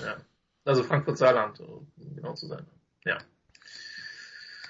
[0.00, 0.16] Ja.
[0.64, 2.66] Also Frankfurt Saarland, um genau zu sein.
[3.04, 3.18] Ja.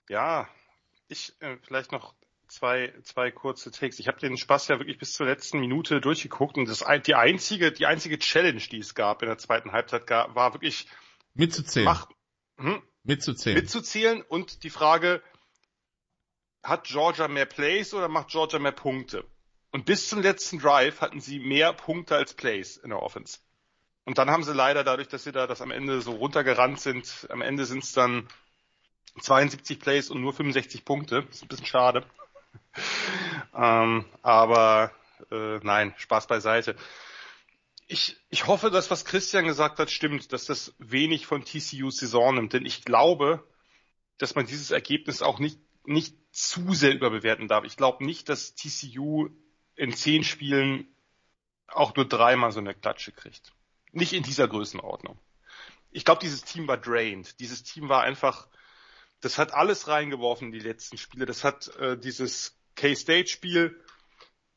[0.08, 0.48] Ja,
[1.08, 2.14] ich äh, vielleicht noch
[2.48, 3.98] zwei, zwei kurze Takes.
[3.98, 7.72] Ich habe den Spaß ja wirklich bis zur letzten Minute durchgeguckt und das die einzige,
[7.72, 10.88] die einzige Challenge, die es gab in der zweiten Halbzeit, war wirklich
[11.34, 11.84] mitzuzählen.
[11.84, 12.08] Mach,
[12.56, 13.58] hm, mitzuzählen.
[13.58, 15.22] Mitzuzählen und die Frage,
[16.64, 19.24] hat Georgia mehr Plays oder macht Georgia mehr Punkte?
[19.70, 23.38] Und bis zum letzten Drive hatten sie mehr Punkte als Plays in der Offense.
[24.04, 27.26] Und dann haben sie leider dadurch, dass sie da das am Ende so runtergerannt sind,
[27.30, 28.28] am Ende sind es dann
[29.20, 31.22] 72 Plays und nur 65 Punkte.
[31.22, 32.04] Das ist ein bisschen schade.
[33.54, 34.92] ähm, aber
[35.30, 36.76] äh, nein, Spaß beiseite.
[37.86, 42.36] Ich, ich hoffe, dass was Christian gesagt hat, stimmt, dass das wenig von TCUs Saison
[42.36, 43.46] nimmt, denn ich glaube,
[44.18, 47.64] dass man dieses Ergebnis auch nicht, nicht zu sehr überbewerten darf.
[47.64, 49.28] Ich glaube nicht, dass TCU
[49.76, 50.88] in zehn Spielen
[51.68, 53.52] auch nur dreimal so eine Klatsche kriegt.
[53.92, 55.18] Nicht in dieser Größenordnung.
[55.90, 57.38] Ich glaube, dieses Team war drained.
[57.38, 58.48] Dieses Team war einfach,
[59.20, 61.26] das hat alles reingeworfen in die letzten Spiele.
[61.26, 63.80] Das hat äh, dieses K-State-Spiel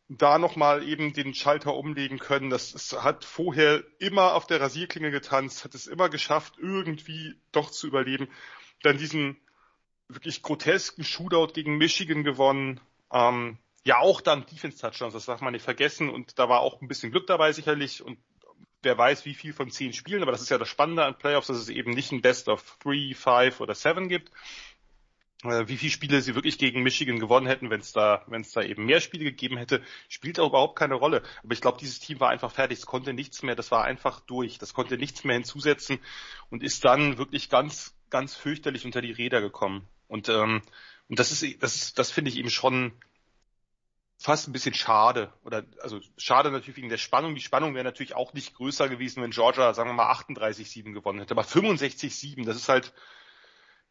[0.09, 2.49] da nochmal eben den Schalter umlegen können.
[2.49, 7.71] Das, das hat vorher immer auf der Rasierklinge getanzt, hat es immer geschafft, irgendwie doch
[7.71, 8.29] zu überleben.
[8.83, 9.37] Dann diesen
[10.09, 12.79] wirklich grotesken Shootout gegen Michigan gewonnen.
[13.11, 16.09] Ähm, ja, auch dann Defense-Touchdowns, das darf man nicht vergessen.
[16.09, 18.03] Und da war auch ein bisschen Glück dabei sicherlich.
[18.03, 18.17] Und
[18.83, 20.23] wer weiß, wie viel von zehn Spielen.
[20.23, 22.77] Aber das ist ja das Spannende an Playoffs, dass es eben nicht ein Best of
[22.81, 24.31] Three, Five oder Seven gibt.
[25.43, 28.51] Äh, wie viele Spiele sie wirklich gegen Michigan gewonnen hätten, wenn es da, wenn es
[28.51, 31.21] da eben mehr Spiele gegeben hätte, spielt auch überhaupt keine Rolle.
[31.43, 32.79] Aber ich glaube, dieses Team war einfach fertig.
[32.79, 33.55] Es konnte nichts mehr.
[33.55, 34.57] Das war einfach durch.
[34.57, 35.99] Das konnte nichts mehr hinzusetzen
[36.49, 39.87] und ist dann wirklich ganz, ganz fürchterlich unter die Räder gekommen.
[40.07, 40.61] Und ähm,
[41.09, 42.91] und das ist, das ist, das finde ich eben schon
[44.17, 45.31] fast ein bisschen schade.
[45.45, 47.35] Oder also schade natürlich wegen der Spannung.
[47.35, 51.19] Die Spannung wäre natürlich auch nicht größer gewesen, wenn Georgia, sagen wir mal, 68-7 gewonnen
[51.19, 51.33] hätte.
[51.33, 52.93] Aber 65-7, das ist halt,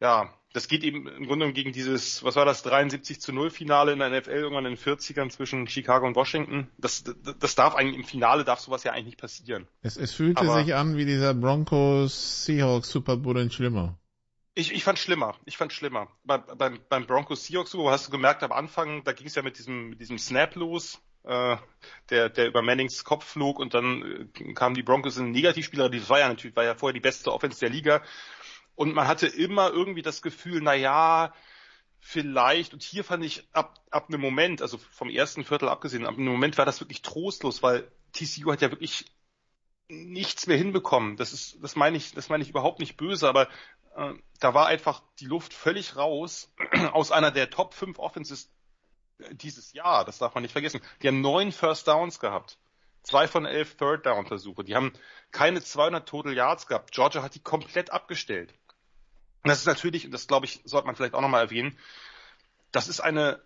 [0.01, 3.93] ja, das geht eben im Grunde gegen dieses, was war das, 73 zu 0 Finale
[3.93, 6.69] in der NFL irgendwann in den 40ern zwischen Chicago und Washington.
[6.77, 7.05] Das,
[7.39, 9.67] das darf eigentlich, im Finale darf sowas ja eigentlich nicht passieren.
[9.83, 13.97] Es, es fühlte Aber sich an wie dieser Broncos Seahawks Super Bowl in schlimmer.
[14.59, 15.37] Ich, ich fand schlimmer.
[15.45, 16.09] Ich fand schlimmer.
[16.25, 19.43] Bei, beim, beim Broncos Seahawks Super hast du gemerkt am Anfang, da ging es ja
[19.43, 21.59] mit diesem, mit diesem Snap los, äh,
[22.09, 25.91] der, der über Mannings Kopf flog und dann äh, kamen die Broncos in Negativspieler.
[25.91, 28.03] Das war ja natürlich, war ja vorher die beste Offense der Liga.
[28.75, 31.35] Und man hatte immer irgendwie das Gefühl, na ja,
[32.01, 36.15] vielleicht, und hier fand ich ab, ab einem Moment, also vom ersten Viertel abgesehen, ab
[36.15, 39.05] einem Moment war das wirklich trostlos, weil TCU hat ja wirklich
[39.89, 41.17] nichts mehr hinbekommen.
[41.17, 43.49] Das ist, das meine ich, das meine ich überhaupt nicht böse, aber
[43.97, 46.53] äh, da war einfach die Luft völlig raus
[46.93, 48.51] aus einer der Top 5 Offenses
[49.33, 50.05] dieses Jahr.
[50.05, 50.81] Das darf man nicht vergessen.
[51.03, 52.59] Die haben neun First Downs gehabt.
[53.03, 54.65] Zwei von elf Third Down Versuche.
[54.65, 54.93] Die haben
[55.31, 56.93] keine 200 Total Yards gehabt.
[56.93, 58.53] Georgia hat die komplett abgestellt.
[59.45, 61.79] Das ist natürlich, und das glaube ich, sollte man vielleicht auch nochmal erwähnen,
[62.73, 63.41] das ist eine,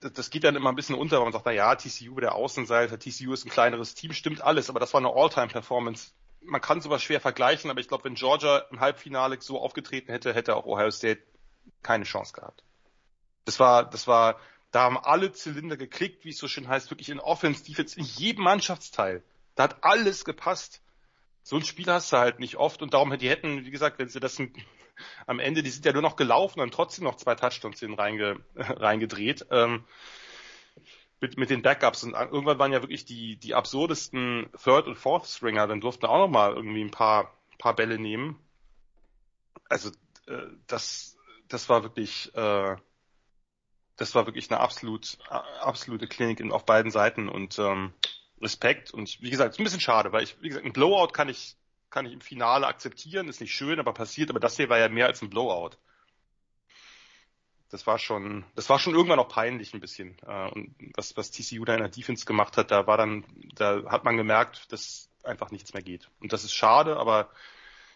[0.00, 2.98] das geht dann immer ein bisschen unter, weil man sagt, na ja, TCU der Außenseiter,
[2.98, 6.12] TCU ist ein kleineres Team, stimmt alles, aber das war eine All-Time-Performance
[6.46, 10.34] man kann sowas schwer vergleichen, aber ich glaube, wenn Georgia im Halbfinale so aufgetreten hätte,
[10.34, 11.22] hätte auch Ohio State
[11.82, 12.62] keine Chance gehabt.
[13.44, 14.38] Das war, das war,
[14.70, 18.04] da haben alle Zylinder geklickt, wie es so schön heißt, wirklich in Offense, Defense, in
[18.04, 19.22] jedem Mannschaftsteil.
[19.54, 20.82] Da hat alles gepasst.
[21.42, 24.08] So ein Spiel hast du halt nicht oft und darum die hätten, wie gesagt, wenn
[24.08, 24.40] sie das
[25.26, 28.40] am Ende, die sind ja nur noch gelaufen und trotzdem noch zwei Touchdowns hin reinge,
[28.54, 29.46] reingedreht.
[29.50, 29.84] Ähm,
[31.20, 32.04] mit, mit den Backups.
[32.04, 36.54] Und irgendwann waren ja wirklich die, die absurdesten Third- und Fourth-Stringer, dann durften auch nochmal
[36.54, 38.38] irgendwie ein paar, paar Bälle nehmen.
[39.68, 39.90] Also
[40.26, 41.16] äh, das,
[41.48, 42.76] das war wirklich, äh,
[43.96, 47.28] das war wirklich eine absolut, absolute Klinik in, auf beiden Seiten.
[47.28, 47.92] Und ähm,
[48.40, 48.92] Respekt.
[48.92, 51.56] Und wie gesagt, ist ein bisschen schade, weil ich, wie gesagt, ein Blowout kann ich,
[51.90, 54.88] kann ich im Finale akzeptieren, ist nicht schön, aber passiert, aber das hier war ja
[54.88, 55.76] mehr als ein Blowout
[57.74, 60.16] das war schon, das war schon irgendwann auch peinlich ein bisschen.
[60.24, 63.24] Äh, und was, was TCU da in der Defense gemacht hat, da war dann,
[63.56, 66.08] da hat man gemerkt, dass einfach nichts mehr geht.
[66.20, 67.30] Und das ist schade, aber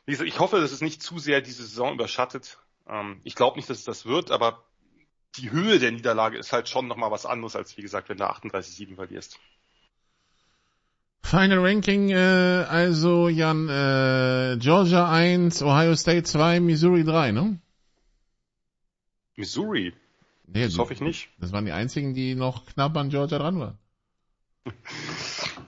[0.05, 2.59] wie gesagt, ich hoffe, dass es nicht zu sehr diese Saison überschattet.
[2.89, 4.65] Ähm, ich glaube nicht, dass es das wird, aber
[5.37, 8.25] die Höhe der Niederlage ist halt schon nochmal was anderes, als wie gesagt, wenn du
[8.25, 9.39] 38-7 verlierst.
[11.23, 12.17] Final Ranking, äh,
[12.69, 17.61] also Jan, äh, Georgia 1, Ohio State 2, Missouri 3, ne?
[19.39, 19.95] Missouri?
[20.47, 21.29] Nee, das hoffe ich nicht.
[21.39, 23.79] Das waren die einzigen, die noch knapp an Georgia dran waren.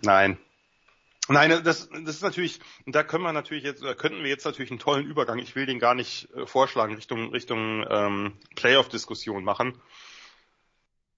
[0.02, 0.38] Nein.
[1.28, 4.72] Nein, das, das ist natürlich, da können wir natürlich jetzt, da könnten wir jetzt natürlich
[4.72, 9.80] einen tollen Übergang, ich will den gar nicht äh, vorschlagen, Richtung, Richtung ähm, Playoff-Diskussion machen.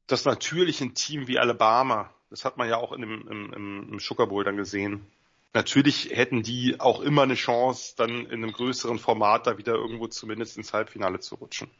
[0.06, 3.92] Das natürlich ein Team wie Alabama, das hat man ja auch in dem, im, im,
[3.92, 5.06] im Sugar Bowl dann gesehen.
[5.54, 10.08] Natürlich hätten die auch immer eine Chance, dann in einem größeren Format da wieder irgendwo
[10.08, 11.70] zumindest ins Halbfinale zu rutschen.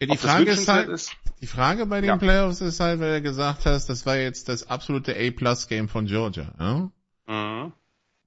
[0.00, 2.16] Ja, die Frage ist halt, ist, die Frage bei den ja.
[2.16, 6.52] Playoffs ist halt, weil du gesagt hast, das war jetzt das absolute A-Plus-Game von Georgia.
[6.58, 6.90] Ja?
[7.26, 7.72] Mhm.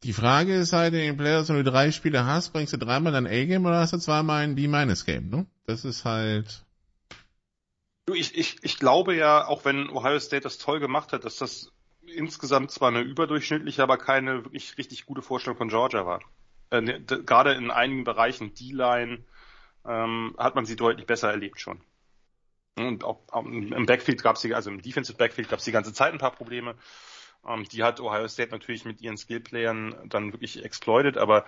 [0.03, 3.13] Die Frage ist halt in den Playoffs, wenn du drei Spiele hast, bringst du dreimal
[3.15, 5.45] ein A-Game oder hast du zweimal ein B-Game, ne?
[5.65, 6.65] Das ist halt.
[8.05, 11.35] Du, ich, ich, ich glaube ja, auch wenn Ohio State das toll gemacht hat, dass
[11.35, 16.21] das insgesamt zwar eine überdurchschnittliche, aber keine wirklich richtig gute Vorstellung von Georgia war.
[16.71, 19.25] Äh, ne, gerade in einigen Bereichen, D-Line,
[19.85, 21.81] ähm, hat man sie deutlich besser erlebt schon.
[22.77, 26.13] Und auch im Backfield gab es also im Defensive Backfield gab es die ganze Zeit
[26.13, 26.75] ein paar Probleme.
[27.47, 31.45] Ähm, die hat Ohio State natürlich mit ihren Skillplayern dann wirklich exploited, aber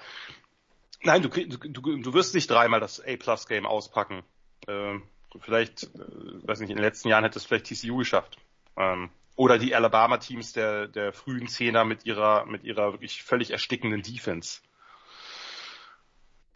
[1.03, 4.23] nein, du, du, du wirst nicht dreimal das A-Plus-Game auspacken.
[4.67, 5.03] Ähm,
[5.39, 8.37] vielleicht, äh, weiß nicht, in den letzten Jahren hätte es vielleicht TCU geschafft.
[8.77, 14.01] Ähm, oder die Alabama-Teams der, der frühen Zehner mit ihrer, mit ihrer wirklich völlig erstickenden
[14.01, 14.61] Defense.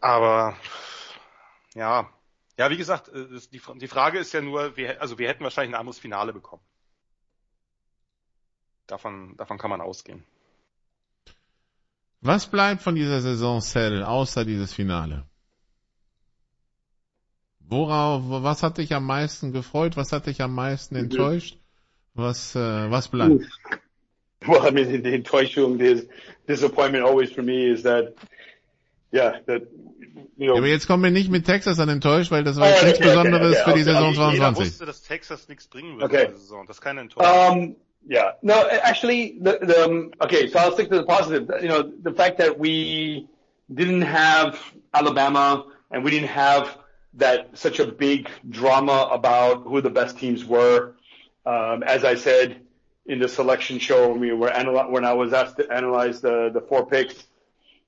[0.00, 0.56] Aber
[1.76, 2.10] ja,
[2.58, 5.74] ja, wie gesagt, äh, die, die Frage ist ja nur, wir, also wir hätten wahrscheinlich
[5.74, 6.62] ein anderes Finale bekommen.
[8.86, 10.24] Davon, davon kann man ausgehen.
[12.20, 15.26] Was bleibt von dieser Saison Cell außer dieses Finale?
[17.60, 19.96] Worauf, was hat dich am meisten gefreut?
[19.96, 21.58] Was hat dich am meisten enttäuscht?
[22.14, 23.44] Was, äh, was bleibt?
[24.46, 26.08] Well, I mean, the Enttäuschung, the
[26.46, 28.14] disappointment always for me is that,
[29.12, 29.62] yeah, that,
[30.36, 30.54] you know.
[30.54, 32.86] Ja, aber jetzt kommen wir nicht mit Texas an enttäuscht, weil das war jetzt oh,
[32.86, 34.64] nichts okay, Besonderes okay, okay, für die Saison 22.
[34.64, 36.24] Ich wusste, dass Texas nichts bringen würde okay.
[36.24, 36.66] in der Saison.
[36.66, 37.58] Das ist keine Enttäuschung.
[37.58, 37.76] Um,
[38.08, 41.48] yeah, no, actually, the, the, um, okay, so I'll stick to the positive.
[41.62, 43.28] You know, the fact that we
[43.72, 44.58] didn't have
[44.94, 46.78] Alabama and we didn't have
[47.14, 50.94] that such a big drama about who the best teams were.
[51.44, 52.60] Um, as I said
[53.06, 56.50] in the selection show when we were analy- when I was asked to analyze the
[56.52, 57.14] the four picks,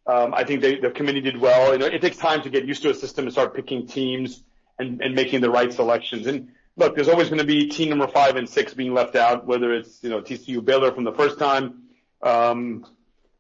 [0.09, 1.73] I think they, the committee did well.
[1.73, 4.43] You know, it takes time to get used to a system and start picking teams
[4.79, 6.27] and, and making the right selections.
[6.27, 9.47] And look, there's always going to be team number five and six being left out,
[9.47, 11.83] whether it's you know TCU Baylor from the first time,
[12.23, 12.87] um,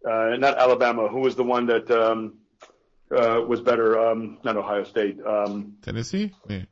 [0.05, 2.35] uh, not Alabama, who was the one that um,
[3.11, 3.99] uh, was better.
[3.99, 5.19] Um, not Ohio State.
[5.25, 6.35] Um, Tennessee.
[6.49, 6.65] Yeah.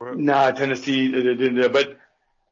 [0.00, 1.12] Nah, Tennessee.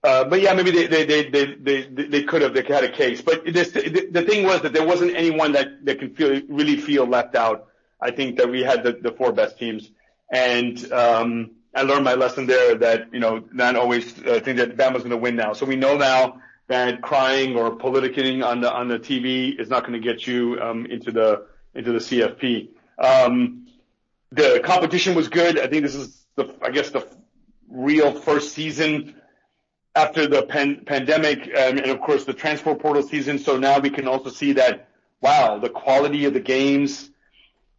[0.07, 2.93] But uh, yeah, maybe they they they they they, they could have they had a
[2.93, 3.23] case.
[3.23, 6.17] But the, thing was that there wasn't anyone that could
[6.49, 7.67] really feel left out.
[8.01, 9.91] I think that we had the, four best teams,
[10.31, 14.77] and um, I learned my lesson there that you know not always uh, think that
[14.77, 15.55] Bama's going to win now.
[15.55, 19.85] So we know now that crying or politicking on the on the TV is not
[19.85, 22.69] going to get you um, into the into the CFP.
[22.97, 23.67] Um,
[24.31, 25.59] the competition was good.
[25.59, 27.09] I think this is the, I guess the
[27.69, 29.17] real first season
[29.97, 33.39] after the pan- pandemic um, and of course the transfer portal season.
[33.39, 34.89] So now we can also see that,
[35.21, 37.11] wow, the quality of the games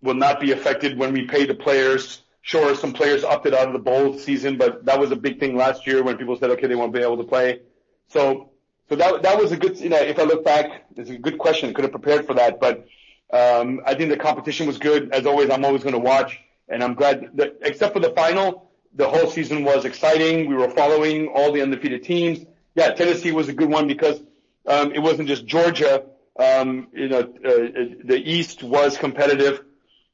[0.02, 2.24] will not be affected when we pay the players.
[2.42, 5.56] Sure, some players opted out of the bowl season, but that was a big thing
[5.56, 7.62] last year when people said, okay, they won't be able to play.
[8.08, 8.52] So,
[8.90, 11.38] so that, that was a good, you know, if I look back, it's a good
[11.38, 11.74] question.
[11.74, 12.88] Could have prepared for that, but
[13.32, 15.14] um, I think the competition was good.
[15.14, 18.67] As always, I'm always going to watch, and I'm glad that, except for the final,
[18.98, 20.50] the whole season was exciting.
[20.50, 22.46] We were following all the undefeated teams.
[22.76, 24.22] Yeah, Tennessee was a good one because
[24.68, 26.04] um, it wasn't just Georgia.
[26.38, 29.64] Um, you know, uh, the East was competitive.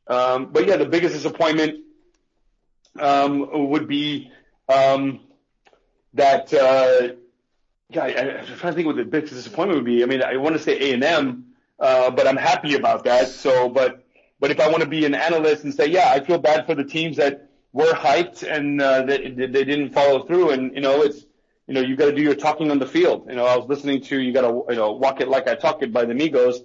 [0.08, 1.80] Um, but yeah, the biggest disappointment
[3.00, 4.32] um, would be
[4.69, 5.22] um,
[6.13, 6.54] that.
[6.54, 7.15] Uh,
[7.89, 10.04] yeah, I, I'm trying to think what the biggest disappointment would be.
[10.04, 13.28] I mean, I want to say A and M uh, but I'm happy about that.
[13.28, 14.06] So, but,
[14.39, 16.76] but if I want to be an analyst and say, yeah, I feel bad for
[16.76, 20.51] the teams that were hyped and, uh, they, they didn't follow through.
[20.51, 21.25] And, you know, it's,
[21.67, 23.25] you know, you got to do your talking on the field.
[23.29, 25.55] You know, I was listening to, you got to, you know, walk it like I
[25.55, 26.57] talk it by the Migos.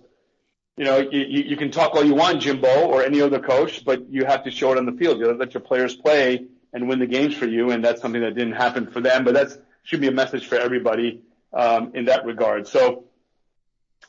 [0.77, 4.11] You know, you, you can talk all you want, Jimbo or any other coach, but
[4.11, 5.19] you have to show it on the field.
[5.19, 7.71] You got to let your players play and win the games for you.
[7.71, 10.57] And that's something that didn't happen for them, but that's should be a message for
[10.57, 11.23] everybody,
[11.55, 12.69] um, in that regard.
[12.69, 13.05] So,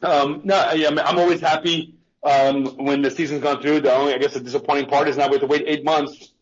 [0.01, 3.81] um, no, I, I'm always happy um, when the season's gone through.
[3.81, 6.33] The only, I guess, the disappointing part is now we have to wait eight months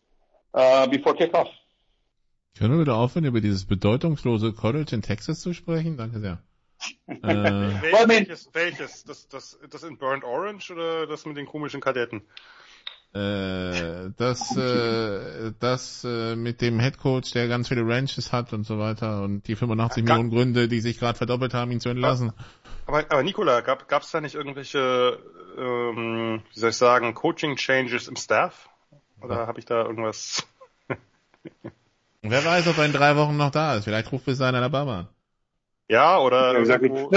[0.54, 1.48] uh, before kickoff.
[2.58, 5.96] Können wir wieder aufhören, über dieses bedeutungslose College in Texas zu sprechen?
[5.96, 6.42] Danke sehr.
[7.06, 9.04] äh, welches, welches?
[9.04, 12.22] Das, das, das in Burnt Orange oder das mit den komischen Kadetten?
[13.14, 18.78] Äh, das, äh, das äh, mit dem Headcoach, der ganz viele Ranches hat und so
[18.78, 22.32] weiter und die 85 Ga Millionen Gründe, die sich gerade verdoppelt haben, ihn zu entlassen.
[22.86, 25.18] Aber, aber Nicola, gab es da nicht irgendwelche,
[25.56, 28.68] ähm, wie soll ich sagen, Coaching-Changes im Staff?
[29.22, 30.46] Oder habe ich da irgendwas?
[32.22, 33.84] Wer weiß, ob er in drei Wochen noch da ist.
[33.84, 35.08] Vielleicht ruft bis sein Alabama.
[35.88, 37.10] Ja, oder, irgendwo,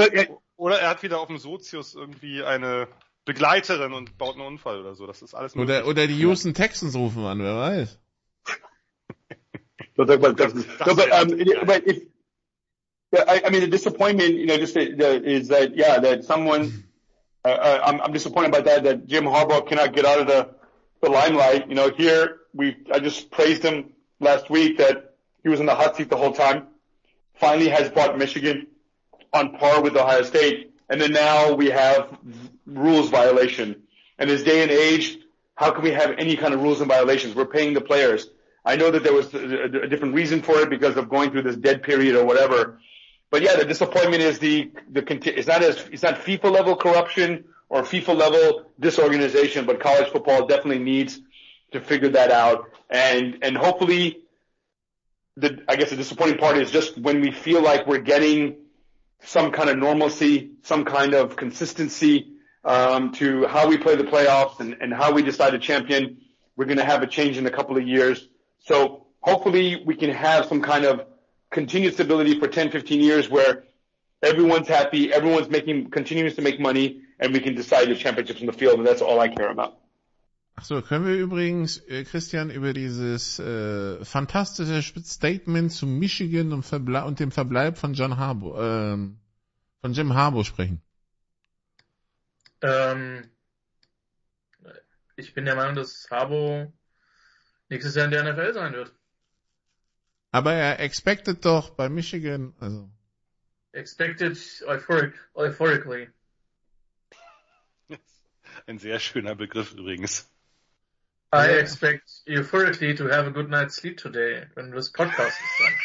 [0.55, 2.87] oder er hat wieder auf dem Sozius irgendwie eine
[3.25, 5.05] Begleiterin und baut einen Unfall oder so.
[5.07, 7.99] Das ist alles Oder, oder die Houston Texans rufen an, wer weiß.
[9.97, 10.53] but, but, but,
[11.11, 12.03] um, but if,
[13.13, 16.85] I, I mean, the disappointment, you know, just is that, yeah, that someone,
[17.43, 20.49] uh, uh, I'm, I'm disappointed about that, that Jim Harbaugh cannot get out of the,
[21.01, 21.67] the limelight.
[21.67, 25.75] You know, here we, I just praised him last week that he was in the
[25.75, 26.67] hot seat the whole time.
[27.35, 28.67] Finally has brought Michigan
[29.33, 30.73] on par with Ohio State.
[30.89, 32.17] And then now we have
[32.65, 33.83] rules violation.
[34.19, 35.17] In this day and age,
[35.55, 37.33] how can we have any kind of rules and violations?
[37.33, 38.27] We're paying the players.
[38.63, 41.43] I know that there was a, a different reason for it because of going through
[41.43, 42.79] this dead period or whatever.
[43.31, 45.01] But yeah, the disappointment is the, the,
[45.37, 50.45] it's not as, it's not FIFA level corruption or FIFA level disorganization, but college football
[50.45, 51.21] definitely needs
[51.71, 52.69] to figure that out.
[52.89, 54.23] And, and hopefully
[55.37, 58.57] the, I guess the disappointing part is just when we feel like we're getting
[59.21, 62.33] some kind of normalcy, some kind of consistency,
[62.65, 66.17] um, to how we play the playoffs and, and how we decide to champion,
[66.57, 68.27] we're going to have a change in a couple of years.
[68.59, 71.05] So hopefully we can have some kind of
[71.49, 73.63] continued stability for 10, 15 years where
[74.21, 78.47] everyone's happy, everyone's making, continues to make money, and we can decide the championships in
[78.47, 79.77] the field, and that's all I care about.
[80.57, 87.05] Achso, können wir übrigens, äh, Christian, über dieses äh, fantastische Statement zu Michigan und, Verble
[87.05, 89.19] und dem Verbleib von John Harbour, ähm,
[89.81, 90.81] von Jim Harbour sprechen?
[92.61, 93.31] Ähm,
[95.15, 96.73] ich bin der Meinung, dass Harbour
[97.69, 98.93] nächstes Jahr in der NFL sein wird.
[100.31, 102.89] Aber er expected doch bei Michigan, also.
[103.73, 106.09] Expected euphoric, euphorically.
[108.71, 110.31] Ein sehr schöner Begriff übrigens.
[111.33, 115.75] I expect euphorically to have a good night's sleep today, when this podcast is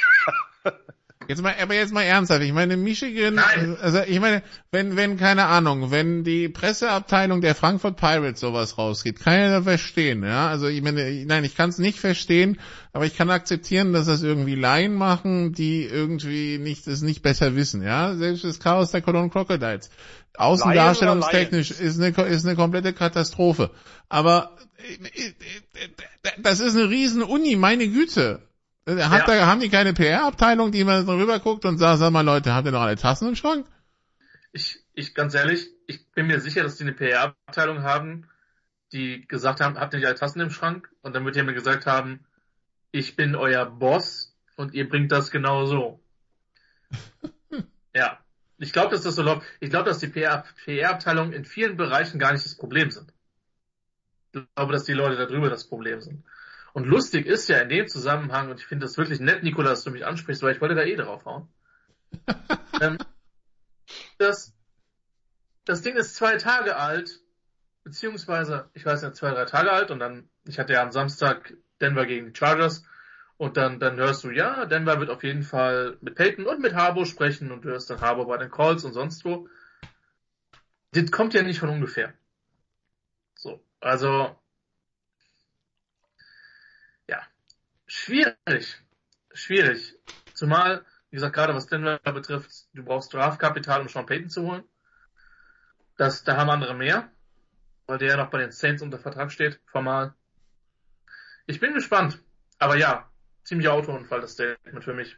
[0.62, 0.72] done.
[1.28, 2.42] Jetzt mal, aber jetzt mal ernsthaft.
[2.42, 3.76] Ich meine, Michigan, Nein.
[3.80, 9.20] also ich meine, wenn, wenn, keine Ahnung, wenn die Presseabteilung der Frankfurt Pirates sowas rausgeht,
[9.20, 10.48] kann ich das verstehen, ja.
[10.48, 12.60] Also ich meine, nein, ich kann es nicht verstehen,
[12.92, 17.56] aber ich kann akzeptieren, dass das irgendwie Laien machen, die irgendwie nicht, es nicht besser
[17.56, 18.14] wissen, ja.
[18.14, 19.90] Selbst das Chaos der Cologne Crocodiles.
[20.36, 23.70] Außendarstellungstechnisch ist eine, ist eine komplette Katastrophe.
[24.08, 25.92] Aber äh, äh,
[26.38, 28.45] das ist eine riesen Uni, meine Güte.
[28.86, 29.24] Hat Ja.
[29.26, 32.66] da, haben die keine PR-Abteilung, die mal drüber guckt und sagt, sag mal Leute, habt
[32.66, 33.66] ihr noch alle Tassen im Schrank?
[34.52, 38.28] Ich, ich, ganz ehrlich, ich bin mir sicher, dass die eine PR-Abteilung haben,
[38.92, 40.88] die gesagt haben, habt ihr nicht alle Tassen im Schrank?
[41.02, 42.24] Und dann wird jemand gesagt haben,
[42.92, 46.00] ich bin euer Boss und ihr bringt das genau so.
[47.94, 48.18] ja.
[48.58, 49.42] Ich glaube, dass das so läuft.
[49.60, 53.12] Ich glaube, dass die PR PR-Abteilungen in vielen Bereichen gar nicht das Problem sind.
[54.32, 56.24] Ich glaube, dass die Leute da drüber das Problem sind.
[56.76, 59.82] Und lustig ist ja in dem Zusammenhang, und ich finde das wirklich nett, Nikola, dass
[59.82, 61.48] du mich ansprichst, weil ich wollte da eh draufhauen.
[62.82, 62.98] ähm,
[64.18, 64.52] das,
[65.64, 67.22] das Ding ist zwei Tage alt,
[67.82, 71.54] beziehungsweise, ich weiß nicht, zwei, drei Tage alt, und dann, ich hatte ja am Samstag
[71.80, 72.84] Denver gegen die Chargers,
[73.38, 76.74] und dann, dann hörst du, ja, Denver wird auf jeden Fall mit Peyton und mit
[76.74, 79.48] Harbour sprechen, und du hörst dann Harbour bei den Calls und sonst wo.
[80.92, 82.12] Das kommt ja nicht von ungefähr.
[83.34, 84.36] So, also,
[87.08, 87.22] ja,
[87.86, 88.82] schwierig,
[89.32, 89.94] schwierig.
[90.34, 94.64] Zumal, wie gesagt, gerade was Denver betrifft, du brauchst Draftkapital, um Sean Payton zu holen.
[95.96, 97.10] Das, da haben andere mehr,
[97.86, 100.14] weil der ja noch bei den Saints unter Vertrag steht, formal.
[101.46, 102.20] Ich bin gespannt.
[102.58, 103.08] Aber ja,
[103.44, 105.16] ziemlich Autounfall, das Statement für mich.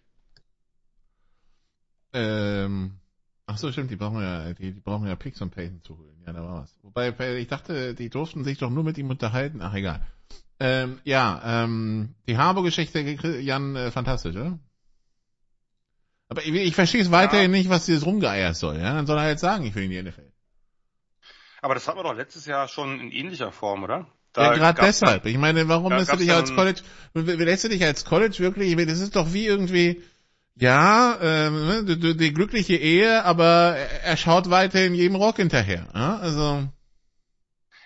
[2.12, 2.98] Ähm,
[3.46, 6.22] ach so, stimmt, die brauchen ja, die, die brauchen ja Picks um Payton zu holen.
[6.26, 6.78] Ja, da war was.
[6.82, 9.62] Wobei, ich dachte, die durften sich doch nur mit ihm unterhalten.
[9.62, 10.06] Ach, egal.
[10.60, 14.58] Ähm, ja, ähm, die Harbour-Geschichte, Jan, äh, fantastisch, oder?
[16.28, 18.94] Aber ich, ich verstehe es weiterhin nicht, was dieses rumgeeiert soll, ja?
[18.94, 20.30] Dann soll er jetzt sagen, ich will in die NFL.
[21.62, 24.06] Aber das hatten wir doch letztes Jahr schon in ähnlicher Form, oder?
[24.36, 25.26] ja, gerade deshalb.
[25.26, 26.82] Ich meine, warum da lässt du dich ja als College,
[27.14, 30.02] lässt du dich als College wirklich, ich meine, das ist doch wie irgendwie,
[30.54, 35.36] ja, ähm, ne, die, die, die glückliche Ehe, aber er er schaut weiterhin jedem Rock
[35.36, 35.88] hinterher.
[35.94, 36.18] Ja?
[36.18, 36.68] Also,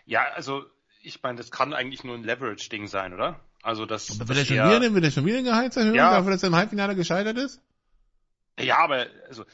[0.04, 0.64] Ja, also
[1.02, 3.40] ich meine, das kann eigentlich nur ein Leverage-Ding sein, oder?
[3.62, 6.10] Also das, aber das will er schon wieder, will er schon wieder eine Gehaltserhöhung, Ja.
[6.12, 7.60] dafür, dass er im Halbfinale gescheitert ist?
[8.58, 9.44] Ja, aber also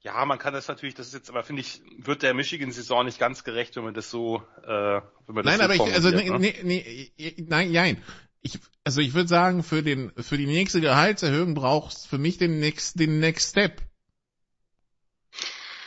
[0.00, 3.18] ja, man kann das natürlich, das ist jetzt, aber finde ich, wird der Michigan-Saison nicht
[3.18, 5.02] ganz gerecht, wenn man das so, äh, wenn
[5.34, 6.82] man das Nein, so aber ich, also, formuliert, nee, ne?
[6.84, 8.02] nee, nee, nein, nein.
[8.42, 12.60] Ich, also ich würde sagen, für den, für die nächste Gehaltserhöhung brauchst für mich den
[12.60, 13.80] next, den next step.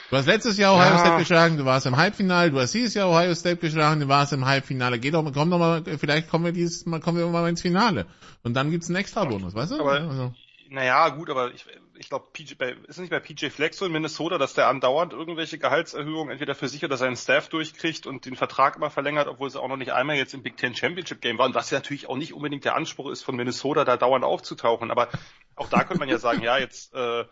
[0.10, 0.98] Du hast letztes Jahr Ohio Ja.
[1.00, 4.32] State geschlagen, du warst im Halbfinale, du hast dieses Jahr Ohio State geschlagen, du warst
[4.32, 5.00] im Halbfinale.
[5.00, 8.06] Geh doch, komm doch mal, vielleicht kommen wir dieses Mal, kommen wir mal ins Finale.
[8.44, 9.80] Und dann gibt's einen extra Bonus, weißt du?
[9.82, 10.34] Aber- also,
[10.70, 11.66] Naja, gut, aber ich,
[11.98, 12.58] ich glaube, ist
[12.90, 16.68] es nicht bei PJ Flex so in Minnesota, dass der andauernd irgendwelche Gehaltserhöhungen entweder für
[16.68, 19.92] sich oder seinen Staff durchkriegt und den Vertrag immer verlängert, obwohl sie auch noch nicht
[19.94, 22.76] einmal jetzt im Big Ten Championship Game waren, was ja natürlich auch nicht unbedingt der
[22.76, 24.92] Anspruch ist von Minnesota, da dauernd aufzutauchen.
[24.92, 25.08] Aber
[25.56, 27.24] auch da könnte man ja sagen, ja, jetzt, äh,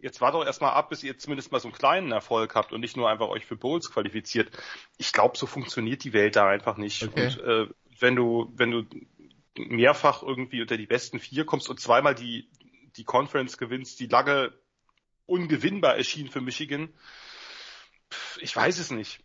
[0.00, 2.80] jetzt war doch erstmal ab, bis ihr zumindest mal so einen kleinen Erfolg habt und
[2.80, 4.50] nicht nur einfach euch für Bowls qualifiziert.
[4.98, 7.02] Ich glaube, so funktioniert die Welt da einfach nicht.
[7.02, 7.26] Okay.
[7.26, 7.66] Und äh,
[7.98, 8.84] wenn du, wenn du
[9.56, 12.48] mehrfach irgendwie unter die besten vier kommst und zweimal die
[12.96, 14.52] die Conference gewinnst, die lange
[15.26, 16.88] ungewinnbar erschien für Michigan.
[18.40, 19.20] Ich weiß es nicht.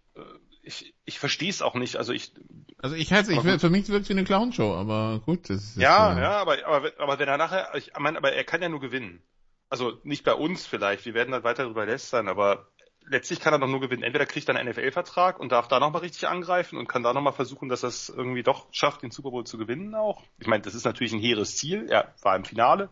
[0.61, 1.97] Ich, ich verstehe es auch nicht.
[1.97, 2.32] Also ich.
[2.78, 5.49] Also ich halte, ich, für mich wirkt es wie eine Clownshow, aber gut.
[5.49, 8.43] Das ist, ja, äh, ja, aber, aber, aber wenn er nachher, ich meine, aber er
[8.43, 9.21] kann ja nur gewinnen.
[9.70, 12.68] Also nicht bei uns vielleicht, wir werden dann weiter darüber lästern, aber
[13.07, 14.03] letztlich kann er doch nur gewinnen.
[14.03, 17.34] Entweder kriegt er einen NFL-Vertrag und darf da nochmal richtig angreifen und kann da nochmal
[17.34, 20.24] versuchen, dass er es irgendwie doch schafft, den Super Bowl zu gewinnen auch.
[20.39, 21.88] Ich meine, das ist natürlich ein hehres Ziel.
[21.89, 22.89] Er war im Finale.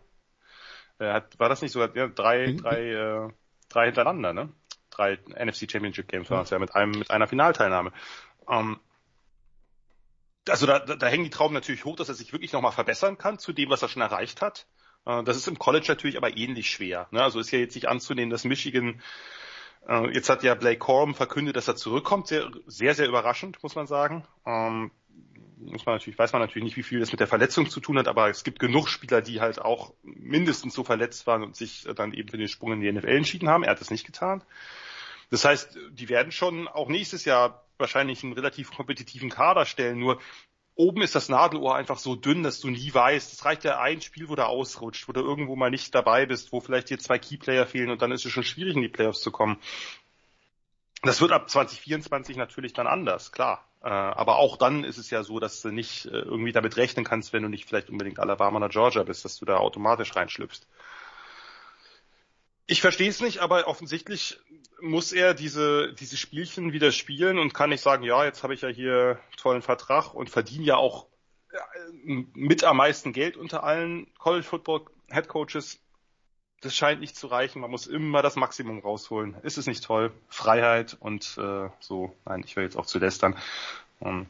[0.99, 2.57] Er hat, war das nicht sogar ja, drei, mhm.
[2.57, 3.29] drei, äh,
[3.69, 4.49] drei hintereinander, ne?
[4.91, 7.91] Drei NFC Championship Games waren es ja mit einem, mit einer Finalteilnahme.
[8.47, 8.79] Ähm,
[10.47, 13.17] also da, da, da hängen die Trauben natürlich hoch, dass er sich wirklich nochmal verbessern
[13.17, 14.67] kann zu dem, was er schon erreicht hat.
[15.05, 17.07] Äh, das ist im College natürlich aber ähnlich schwer.
[17.11, 17.21] Ne?
[17.21, 19.01] Also ist ja jetzt nicht anzunehmen, dass Michigan
[19.87, 22.27] äh, jetzt hat ja Blake Corum verkündet, dass er zurückkommt.
[22.27, 24.25] Sehr, sehr, sehr überraschend, muss man sagen.
[24.45, 24.91] Ähm,
[25.57, 27.97] muss man natürlich, weiß man natürlich nicht, wie viel das mit der Verletzung zu tun
[27.97, 31.87] hat, aber es gibt genug Spieler, die halt auch mindestens so verletzt waren und sich
[31.95, 33.63] dann eben für den Sprung in die NFL entschieden haben.
[33.63, 34.43] Er hat es nicht getan.
[35.29, 39.99] Das heißt, die werden schon auch nächstes Jahr wahrscheinlich einen relativ kompetitiven Kader stellen.
[39.99, 40.19] Nur
[40.75, 43.33] oben ist das Nadelohr einfach so dünn, dass du nie weißt.
[43.33, 46.51] Es reicht ja ein Spiel, wo du ausrutscht, wo du irgendwo mal nicht dabei bist,
[46.51, 49.21] wo vielleicht dir zwei Keyplayer fehlen und dann ist es schon schwierig, in die Playoffs
[49.21, 49.57] zu kommen.
[51.03, 53.67] Das wird ab 2024 natürlich dann anders, klar.
[53.83, 57.03] Äh, aber auch dann ist es ja so, dass du nicht äh, irgendwie damit rechnen
[57.03, 60.65] kannst, wenn du nicht vielleicht unbedingt Alabama oder Georgia bist, dass du da automatisch reinschlüpfst.
[62.65, 64.39] Ich verstehe es nicht, aber offensichtlich
[64.81, 68.61] muss er diese, diese Spielchen wieder spielen und kann nicht sagen, ja, jetzt habe ich
[68.61, 71.07] ja hier tollen Vertrag und verdiene ja auch
[72.03, 75.79] mit am meisten Geld unter allen College Football Head Coaches.
[76.61, 77.61] Das scheint nicht zu reichen.
[77.61, 79.35] Man muss immer das Maximum rausholen.
[79.43, 80.11] Ist es nicht toll?
[80.29, 82.15] Freiheit und äh, so.
[82.25, 83.37] Nein, ich will jetzt auch zu lästern.
[84.01, 84.27] Ähm,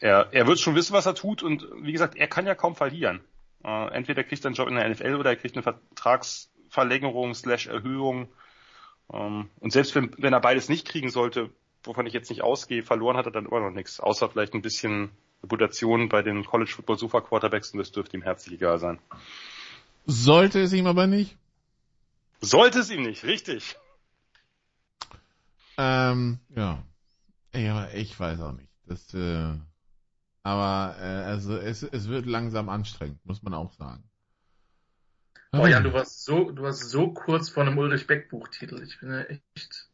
[0.00, 2.76] er, er wird schon wissen, was er tut und wie gesagt, er kann ja kaum
[2.76, 3.20] verlieren.
[3.64, 7.34] Äh, entweder kriegt er einen Job in der NFL oder er kriegt eine Vertrags Verlängerung
[7.34, 8.28] slash Erhöhung.
[9.12, 11.50] Ähm, und selbst wenn, wenn er beides nicht kriegen sollte,
[11.84, 14.62] wovon ich jetzt nicht ausgehe, verloren hat er dann immer noch nichts, außer vielleicht ein
[14.62, 15.10] bisschen
[15.42, 18.98] Reputation bei den College Football Super Quarterbacks und das dürfte ihm herzlich egal sein.
[20.06, 21.36] Sollte es ihm aber nicht?
[22.40, 23.76] Sollte es ihm nicht, richtig.
[25.76, 26.82] Ähm, ja.
[27.54, 28.70] Ja, ich weiß auch nicht.
[28.86, 29.52] Das, äh,
[30.42, 34.04] aber äh, also es, es wird langsam anstrengend, muss man auch sagen.
[35.52, 38.82] Oh ja, du warst so, du warst so kurz vor einem Ulrich Beck Buchtitel.
[38.82, 39.88] Ich bin ja echt,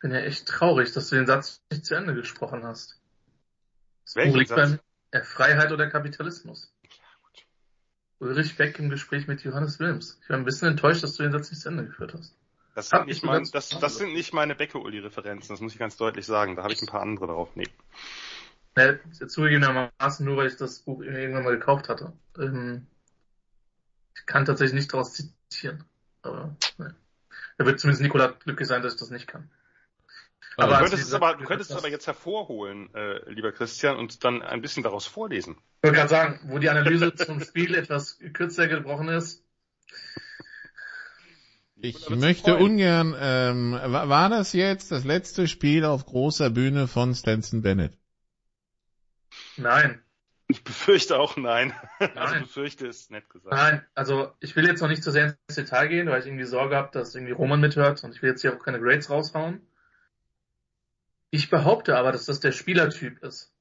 [0.00, 3.00] bin ja echt traurig, dass du den Satz nicht zu Ende gesprochen hast.
[4.04, 4.78] Das Welchen Buch liegt Satz?
[5.10, 6.72] beim Freiheit oder Kapitalismus.
[8.20, 10.18] Ulrich Beck im Gespräch mit Johannes Wilms.
[10.22, 12.34] Ich war ein bisschen enttäuscht, dass du den Satz nicht zu Ende geführt hast.
[12.76, 16.26] Das sind, nicht, mein, das, das sind nicht meine Becke-Uli-Referenzen, das muss ich ganz deutlich
[16.26, 16.56] sagen.
[16.56, 17.48] Da habe ich ein paar andere drauf.
[17.54, 17.68] Nee.
[18.76, 18.94] Ja,
[19.26, 22.12] zugegebenermaßen nur, weil ich das Buch irgendwann mal gekauft hatte.
[22.38, 22.86] Ähm,
[24.26, 25.84] kann tatsächlich nicht daraus zitieren.
[26.22, 26.94] Aber ne.
[27.58, 29.48] da wird zumindest Nikola glücklich sein, dass ich das nicht kann.
[30.56, 34.24] Aber du könntest, es aber, du könntest es aber jetzt hervorholen, äh, lieber Christian, und
[34.24, 35.56] dann ein bisschen daraus vorlesen.
[35.78, 39.42] Ich wollte gerade sagen, wo die Analyse zum Spiel etwas kürzer gebrochen ist.
[41.78, 47.60] Ich möchte ungern, ähm, war das jetzt das letzte Spiel auf großer Bühne von Stanson
[47.60, 47.92] Bennett?
[49.58, 50.00] Nein.
[50.48, 51.72] Ich befürchte auch nein.
[51.98, 52.16] Nein.
[52.16, 53.54] Also befürchte ist nett gesagt.
[53.54, 56.44] Nein, also ich will jetzt noch nicht zu sehr ins Detail gehen, weil ich irgendwie
[56.44, 59.60] Sorge habe, dass irgendwie Roman mithört und ich will jetzt hier auch keine Grades raushauen.
[61.30, 63.52] Ich behaupte aber, dass das der Spielertyp ist,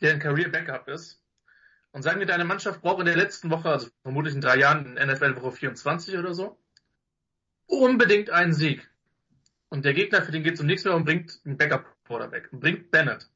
[0.00, 1.22] der ein Career Backup ist.
[1.92, 4.96] Und sagen wir, deine Mannschaft braucht in der letzten Woche, also vermutlich in drei Jahren,
[4.96, 6.58] in NFL Woche 24 oder so,
[7.66, 8.90] unbedingt einen Sieg.
[9.68, 12.52] Und der Gegner, für den geht es um nichts mehr und bringt einen Backup Quarterback
[12.52, 13.28] und bringt Bennett.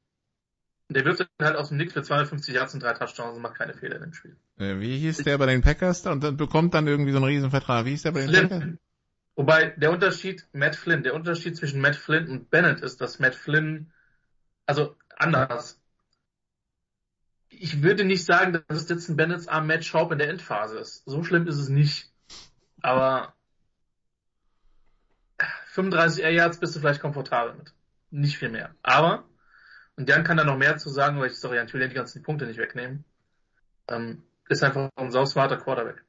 [0.89, 3.74] Der wirft halt aus dem Nix für 250 Yards und drei Touchdowns und macht keine
[3.74, 4.37] Fehler in dem Spiel.
[4.59, 7.26] Äh, wie hieß der bei den Packers da und dann bekommt dann irgendwie so einen
[7.26, 7.84] Riesenvertrag?
[7.87, 8.49] Wie hieß der bei den Flynn.
[8.49, 8.78] Packers?
[9.37, 13.34] Wobei der Unterschied, Matt Flynn, der Unterschied zwischen Matt Flynn und Bennett ist, dass Matt
[13.34, 13.93] Flynn,
[14.64, 15.78] also anders.
[17.49, 20.78] Ich würde nicht sagen, dass es jetzt ein Bennetts arm Matt Schaub in der Endphase
[20.78, 21.05] ist.
[21.05, 22.11] So schlimm ist es nicht.
[22.80, 23.34] Aber
[25.72, 27.74] 35 Air Yards bist du vielleicht komfortabel mit.
[28.11, 28.74] Nicht viel mehr.
[28.82, 29.24] Aber
[29.97, 32.22] und Jan kann da noch mehr zu sagen, weil ich, sorry, ich will die ganzen
[32.22, 33.05] Punkte nicht wegnehmen.
[33.88, 36.05] Ähm, ist einfach ein sausmarter Quarterback.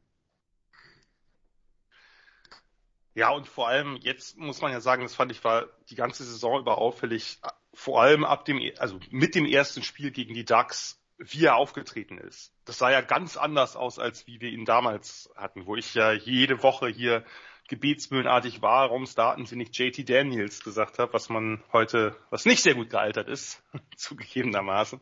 [3.14, 6.24] Ja, und vor allem jetzt muss man ja sagen, das fand ich war die ganze
[6.24, 7.40] Saison über auffällig,
[7.74, 12.20] vor allem ab dem, also mit dem ersten Spiel gegen die Ducks, wie er aufgetreten
[12.20, 12.54] ist.
[12.66, 16.12] Das sah ja ganz anders aus, als wie wir ihn damals hatten, wo ich ja
[16.12, 17.24] jede Woche hier
[17.68, 22.64] gebetsmühlenartig war, warum starten sie nicht JT Daniels gesagt habe, was man heute, was nicht
[22.64, 23.62] sehr gut gealtert ist,
[23.98, 25.02] zugegebenermaßen.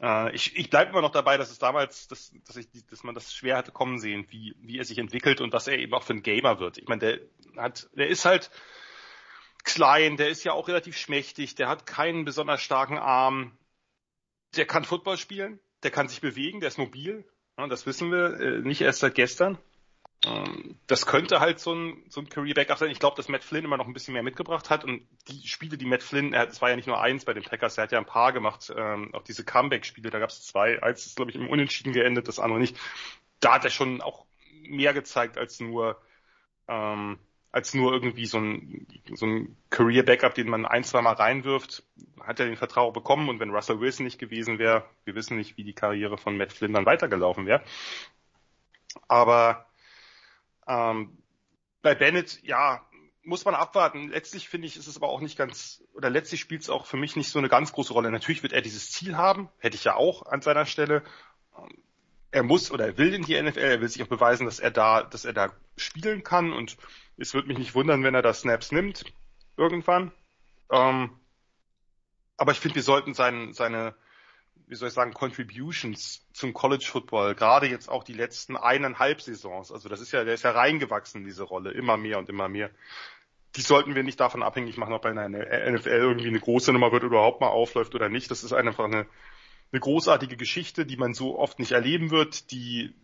[0.00, 3.14] Äh, ich ich bleibe immer noch dabei, dass es damals, dass, dass, ich, dass man
[3.14, 6.02] das schwer hatte kommen sehen, wie, wie er sich entwickelt und was er eben auch
[6.02, 6.78] für ein Gamer wird.
[6.78, 8.50] Ich meine, der hat, der ist halt
[9.64, 13.56] klein, der ist ja auch relativ schmächtig, der hat keinen besonders starken Arm,
[14.56, 17.24] der kann Football spielen, der kann sich bewegen, der ist mobil,
[17.56, 19.58] das wissen wir, äh, nicht erst seit gestern.
[20.24, 22.90] Ähm, das könnte halt so ein, so ein Career-Backup sein.
[22.90, 25.76] Ich glaube, dass Matt Flynn immer noch ein bisschen mehr mitgebracht hat und die Spiele,
[25.76, 27.98] die Matt Flynn, es war ja nicht nur eins bei den Packers, er hat ja
[27.98, 30.82] ein paar gemacht, ähm, auch diese Comeback-Spiele, da gab es zwei.
[30.82, 32.76] Eins ist, glaube ich, im Unentschieden geendet, das andere nicht.
[33.40, 34.24] Da hat er schon auch
[34.62, 36.00] mehr gezeigt als nur
[36.68, 37.18] ähm,
[37.52, 41.84] als nur irgendwie so ein, so ein Career-Backup, den man ein, zwei Mal reinwirft,
[42.20, 45.58] hat er den Vertrauen bekommen und wenn Russell Wilson nicht gewesen wäre, wir wissen nicht,
[45.58, 47.62] wie die Karriere von Matt Flynn dann weitergelaufen wäre.
[49.06, 49.66] Aber
[50.72, 51.18] ähm,
[51.82, 52.80] bei Bennett, ja,
[53.24, 54.08] muss man abwarten.
[54.08, 56.96] Letztlich finde ich, ist es aber auch nicht ganz, oder letztlich spielt es auch für
[56.96, 58.10] mich nicht so eine ganz große Rolle.
[58.10, 61.02] Natürlich wird er dieses Ziel haben, hätte ich ja auch an seiner Stelle.
[62.30, 64.70] Er muss oder er will in die NFL, er will sich auch beweisen, dass er
[64.70, 66.76] da, dass er da spielen kann und
[67.16, 69.04] es würde mich nicht wundern, wenn er da Snaps nimmt,
[69.56, 70.12] irgendwann.
[70.70, 71.10] Ähm,
[72.38, 73.94] aber ich finde, wir sollten sein, seine,
[74.66, 79.70] wie soll ich sagen, Contributions zum College Football, gerade jetzt auch die letzten eineinhalb Saisons,
[79.72, 82.48] also das ist ja, der ist ja reingewachsen in diese Rolle, immer mehr und immer
[82.48, 82.70] mehr.
[83.56, 86.72] Die sollten wir nicht davon abhängig machen, ob er in der NFL irgendwie eine große
[86.72, 88.30] Nummer wird oder überhaupt mal aufläuft oder nicht.
[88.30, 89.06] Das ist einfach eine,
[89.72, 92.94] eine großartige Geschichte, die man so oft nicht erleben wird, die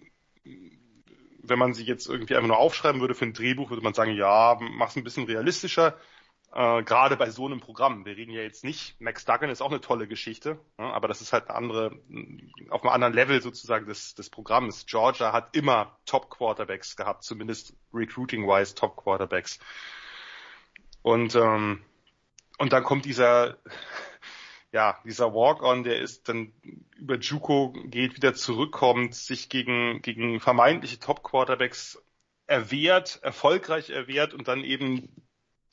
[1.48, 4.12] wenn man sie jetzt irgendwie einfach nur aufschreiben würde für ein Drehbuch, würde man sagen,
[4.12, 5.96] ja, mach's ein bisschen realistischer.
[6.58, 8.04] Äh, Gerade bei so einem Programm.
[8.04, 11.20] Wir reden ja jetzt nicht, Max Duggan ist auch eine tolle Geschichte, ja, aber das
[11.20, 12.00] ist halt eine andere,
[12.70, 14.84] auf einem anderen Level sozusagen des, des Programms.
[14.86, 19.60] Georgia hat immer Top-Quarterbacks gehabt, zumindest recruiting-wise Top-Quarterbacks.
[21.02, 21.80] Und, ähm,
[22.58, 23.58] und dann kommt dieser,
[24.72, 26.52] ja, dieser Walk-on, der ist dann
[26.96, 32.02] über Juco geht, wieder zurückkommt, sich gegen, gegen vermeintliche Top-Quarterbacks
[32.48, 35.08] erwehrt, erfolgreich erwehrt und dann eben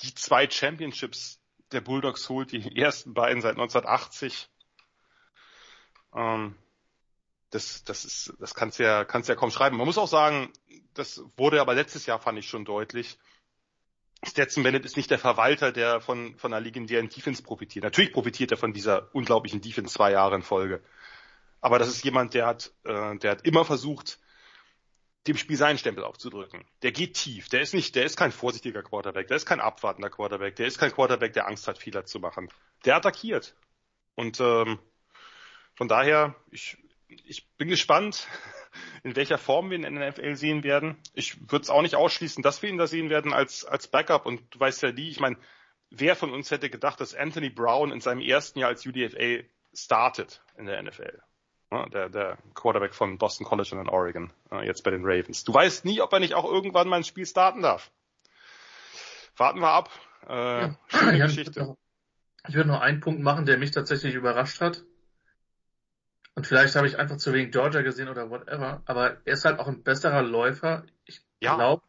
[0.02, 1.40] die zwei Championships
[1.72, 4.50] der Bulldogs holt, die ersten beiden seit 1980.
[6.16, 6.56] Ähm,
[7.50, 9.78] das, das ist, das kannst ja, kannst ja kaum schreiben.
[9.78, 10.52] Man muss auch sagen,
[10.94, 13.18] das wurde aber letztes Jahr fand ich schon deutlich.
[14.24, 17.84] Stetson Bennett ist nicht der Verwalter, der von, von einer legendären Defense profitiert.
[17.84, 20.82] Natürlich profitiert er von dieser unglaublichen Defense zwei Jahre in Folge.
[21.62, 24.20] Aber das ist jemand, der hat, äh, der hat immer versucht,
[25.28, 26.66] dem Spiel seinen Stempel aufzudrücken.
[26.84, 27.50] Der geht tief.
[27.50, 29.28] Der ist nicht, der ist kein vorsichtiger Quarterback.
[29.28, 30.56] Der ist kein abwartender Quarterback.
[30.56, 32.50] Der ist kein Quarterback, der Angst hat, Fehler zu machen.
[32.86, 33.56] Der attackiert.
[34.14, 34.80] Und ähm,
[35.76, 38.28] von daher, ich, ich bin gespannt,
[39.04, 40.98] in welcher Form wir ihn in der NFL sehen werden.
[41.14, 44.26] Ich würde es auch nicht ausschließen, dass wir ihn da sehen werden als, als Backup.
[44.26, 45.38] Und du weißt ja nie, ich meine,
[45.90, 50.44] wer von uns hätte gedacht, dass Anthony Brown in seinem ersten Jahr als UDFA startet
[50.56, 51.20] in der NFL?
[51.72, 54.32] Der, der Quarterback von Boston College und in Oregon,
[54.64, 55.44] jetzt bei den Ravens.
[55.44, 57.92] Du weißt nie, ob er nicht auch irgendwann mal ein Spiel starten darf.
[59.38, 59.90] Warten wir ab.
[60.28, 60.76] Äh, ja.
[60.88, 61.76] schöne ja, Geschichte.
[62.48, 64.84] Ich würde noch einen Punkt machen, der mich tatsächlich überrascht hat.
[66.36, 69.60] Und vielleicht habe ich einfach zu wenig Georgia gesehen oder whatever, aber er ist halt
[69.60, 70.84] auch ein besserer Läufer.
[71.06, 71.56] Ich ja.
[71.56, 71.84] glaube,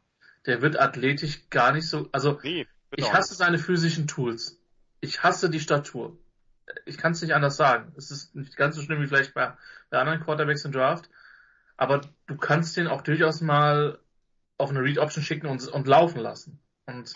[0.47, 4.61] der wird athletisch gar nicht so, also nee, ich hasse seine physischen Tools.
[5.01, 6.17] Ich hasse die Statur.
[6.85, 7.93] Ich kann es nicht anders sagen.
[7.97, 9.53] Es ist nicht ganz so schlimm wie vielleicht bei,
[9.91, 11.09] bei anderen Quarterbacks im Draft,
[11.77, 13.99] aber du kannst den auch durchaus mal
[14.59, 16.61] auf eine Read Option schicken und, und laufen lassen.
[16.87, 17.15] Und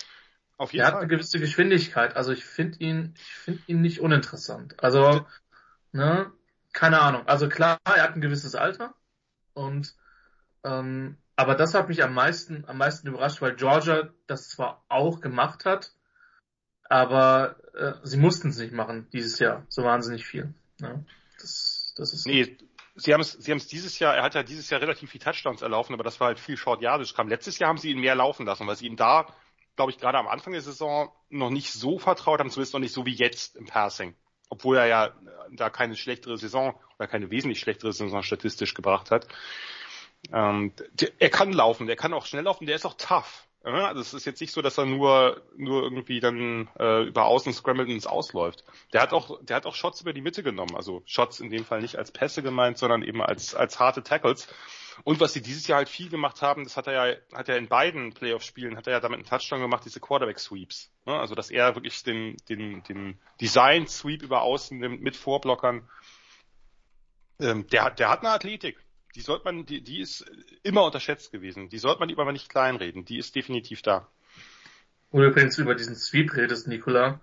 [0.59, 1.03] auf jeden er hat Fall.
[1.03, 2.17] eine gewisse Geschwindigkeit.
[2.17, 4.83] Also ich finde ihn, ich finde ihn nicht uninteressant.
[4.83, 5.27] Also,
[5.93, 6.31] ne,
[6.73, 7.27] keine Ahnung.
[7.27, 8.95] Also klar, er hat ein gewisses Alter
[9.55, 9.95] und
[10.65, 15.23] ähm, aber das hat mich am meisten am meisten überrascht, weil Georgia das zwar auch
[15.23, 15.95] gemacht hat,
[16.91, 20.53] aber äh, sie mussten es nicht machen dieses Jahr so wahnsinnig viel.
[20.81, 21.03] Ja,
[21.41, 22.59] das, das ist nee,
[22.97, 25.21] sie haben es sie haben es dieses Jahr, er hat ja dieses Jahr relativ viel
[25.21, 27.29] Touchdowns erlaufen, aber das war halt viel Short Yardage kam.
[27.29, 29.27] Letztes Jahr haben sie ihn mehr laufen lassen, weil sie ihm da,
[29.77, 32.93] glaube ich, gerade am Anfang der Saison noch nicht so vertraut haben, zumindest noch nicht
[32.93, 34.15] so wie jetzt im Passing
[34.51, 35.11] obwohl er ja
[35.53, 39.27] da keine schlechtere Saison oder keine wesentlich schlechtere Saison statistisch gebracht hat.
[40.33, 43.47] Ähm, der, er kann laufen, der kann auch schnell laufen, der ist auch tough.
[43.65, 47.27] Ja, also es ist jetzt nicht so, dass er nur nur irgendwie dann äh, über
[47.27, 48.65] außen scrambled ins Ausläuft.
[48.95, 51.67] Der hat auch der hat auch Shots über die Mitte genommen, also Shots in dem
[51.67, 54.49] Fall nicht als Pässe gemeint, sondern eben als als harte Tackles.
[55.05, 57.57] Und was sie dieses Jahr halt viel gemacht haben, das hat er ja, hat er
[57.57, 60.91] in beiden Playoff-Spielen, hat er ja damit einen Touchdown gemacht, diese Quarterback-Sweeps.
[61.07, 61.19] Ne?
[61.19, 65.89] Also, dass er wirklich den, den, den Design-Sweep über außen nimmt mit Vorblockern.
[67.41, 68.79] Ähm, der, der hat eine Athletik.
[69.15, 70.25] Die sollte man, die, die ist
[70.63, 71.69] immer unterschätzt gewesen.
[71.69, 73.05] Die sollte man aber nicht kleinreden.
[73.05, 74.09] Die ist definitiv da.
[75.11, 77.21] Wo übrigens über diesen Sweep redest, Nicola.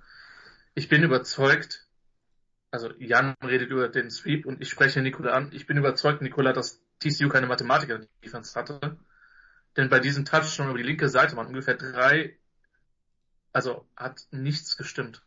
[0.76, 1.88] Ich bin überzeugt,
[2.72, 5.52] also Jan redet über den Sweep und ich spreche Nikola an.
[5.54, 8.98] Ich bin überzeugt, Nikola, dass TCU keine Mathematiker in der Defense hatte.
[9.78, 12.38] Denn bei diesem Touch schon über die linke Seite waren ungefähr drei,
[13.54, 15.24] also hat nichts gestimmt.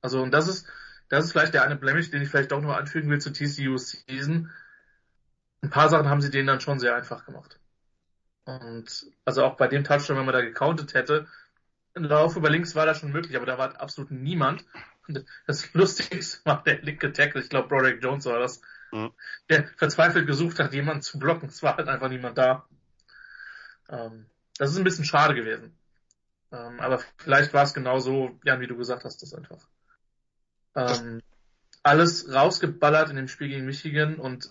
[0.00, 0.66] Also und das ist,
[1.08, 3.78] das ist vielleicht der eine Blemish, den ich vielleicht doch noch anfügen will zu TCU
[3.78, 4.50] Season.
[5.64, 7.58] Ein paar Sachen haben sie denen dann schon sehr einfach gemacht.
[8.44, 11.26] Und also auch bei dem Touchdown, wenn man da gecountet hätte,
[11.94, 14.66] ein Lauf über links war da schon möglich, aber da war absolut niemand.
[15.08, 18.60] Und das Lustigste war der linke Tackle, ich glaube Broderick Jones war das,
[18.92, 19.12] mhm.
[19.48, 21.48] der verzweifelt gesucht hat, jemanden zu blocken.
[21.48, 22.66] Es war halt einfach niemand da.
[23.88, 24.26] Ähm,
[24.58, 25.74] das ist ein bisschen schade gewesen.
[26.52, 29.66] Ähm, aber vielleicht war es genau so, Jan, wie du gesagt hast, das einfach.
[30.74, 31.22] Ähm,
[31.82, 34.50] alles rausgeballert in dem Spiel gegen Michigan und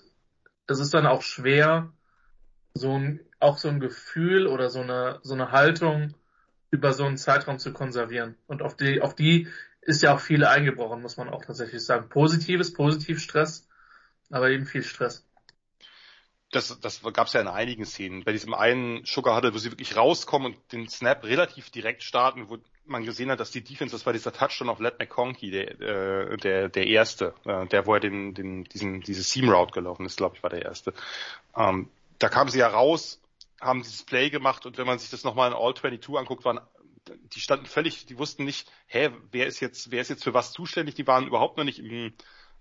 [0.68, 1.92] es ist dann auch schwer,
[2.74, 6.14] so ein, auch so ein Gefühl oder so eine, so eine Haltung
[6.72, 8.36] über so einen Zeitraum zu konservieren.
[8.48, 9.48] Und auf die, auf die
[9.82, 12.10] ist ja auch viel eingebrochen, muss man auch tatsächlich sagen.
[12.10, 13.68] Positives, Positivstress,
[14.32, 15.28] aber eben viel Stress.
[16.52, 18.24] Das, das gab es ja in einigen Szenen.
[18.24, 22.50] Bei diesem einen Sugar Huddle, wo sie wirklich rauskommen und den Snap relativ direkt starten,
[22.50, 25.80] wo man gesehen hat, dass die Defense, das war dieser Touchdown auf Let McConkey, der,
[25.80, 30.06] äh, der, der erste, äh, der, wo er den, den, diesen, diese Seam Route gelaufen
[30.06, 30.94] ist, glaube ich, war der erste.
[31.56, 33.22] Ähm, da kamen sie ja raus,
[33.62, 36.60] haben dieses Play gemacht und wenn man sich das nochmal in All 22 anguckt, waren
[37.34, 40.54] die standen völlig, die wussten nicht, hä, wer ist jetzt, wer ist jetzt für was
[40.54, 40.96] zuständig?
[40.96, 42.14] Die waren überhaupt noch nicht im,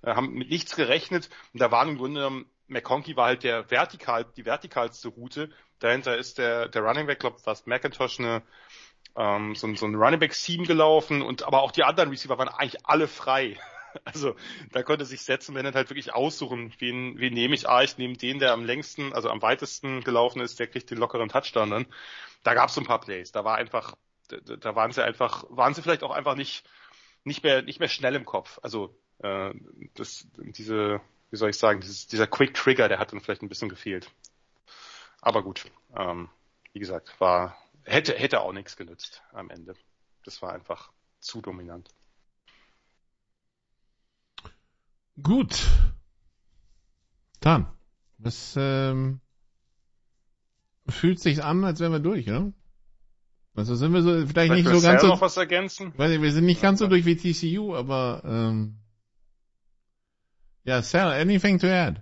[0.02, 4.24] äh, haben mit nichts gerechnet und da waren im Grunde McConkey war halt der vertikal,
[4.36, 5.50] die vertikalste Route.
[5.78, 8.42] Dahinter ist der, der Running Back, glaube fast McIntosh eine,
[9.16, 12.48] ähm, so, so ein Running Back Seam gelaufen und aber auch die anderen Receiver waren
[12.48, 13.58] eigentlich alle frei.
[14.04, 14.34] Also
[14.70, 17.68] da konnte sich setzen, wenn er halt wirklich aussuchen, wen, wen nehme ich.
[17.68, 20.96] Ah, ich nehme den, der am längsten, also am weitesten gelaufen ist, der kriegt den
[20.96, 21.86] lockeren Touchdown dann.
[22.42, 23.32] Da gab es so ein paar Plays.
[23.32, 23.94] Da war einfach,
[24.28, 26.64] da, da waren sie einfach, waren sie vielleicht auch einfach nicht,
[27.24, 28.58] nicht mehr, nicht mehr schnell im Kopf.
[28.62, 29.52] Also äh,
[29.92, 33.50] das, diese, wie soll ich sagen, dieses, dieser Quick Trigger, der hat dann vielleicht ein
[33.50, 34.10] bisschen gefehlt.
[35.20, 36.30] Aber gut, ähm,
[36.72, 39.74] wie gesagt, war hätte hätte auch nichts genützt am Ende.
[40.24, 41.88] Das war einfach zu dominant.
[45.20, 45.68] Gut.
[47.40, 47.66] Dann.
[48.18, 49.20] Das ähm,
[50.88, 52.52] fühlt sich an, als wären wir durch, oder?
[53.54, 55.08] Also sind wir so vielleicht, vielleicht nicht so ganz so.
[55.08, 55.92] noch was ergänzen?
[55.98, 58.78] Weiß ich, wir sind nicht ganz so durch wie TCU, aber ähm,
[60.64, 62.00] ja, Sal, anything to add?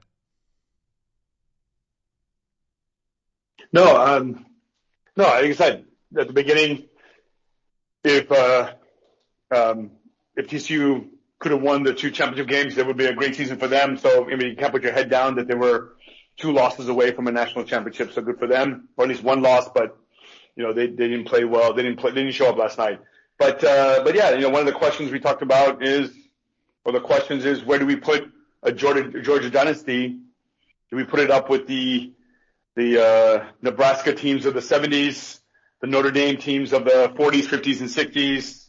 [3.72, 4.46] No, um,
[5.20, 5.84] no, like I said
[6.18, 6.88] at the beginning,
[8.04, 8.72] if uh,
[9.50, 9.92] um,
[10.36, 11.08] if TCU
[11.40, 12.76] could have won the two championship games.
[12.76, 13.96] That would be a great season for them.
[13.96, 15.96] So, I mean, you can't put your head down that they were
[16.36, 18.12] two losses away from a national championship.
[18.12, 19.96] So good for them, or at least one loss, but
[20.54, 21.72] you know, they, didn't play well.
[21.72, 23.00] They didn't play, didn't show up last night.
[23.38, 26.10] But, uh, but yeah, you know, one of the questions we talked about is,
[26.84, 28.30] or the questions is, where do we put
[28.62, 30.18] a Georgia dynasty?
[30.90, 32.12] Do we put it up with the,
[32.76, 35.40] the, uh, Nebraska teams of the 70s,
[35.80, 38.68] the Notre Dame teams of the 40s, 50s, and 60s?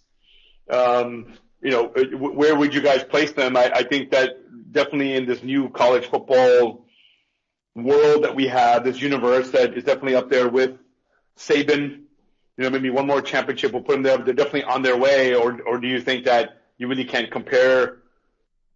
[0.70, 3.56] Um, you know, where would you guys place them?
[3.56, 4.38] I, I think that
[4.72, 6.86] definitely in this new college football
[7.76, 10.78] world that we have, this universe that is definitely up there with
[11.38, 12.04] Saban.
[12.58, 14.18] You know, maybe one more championship will put them there.
[14.18, 15.36] They're definitely on their way.
[15.36, 18.00] Or, or do you think that you really can't compare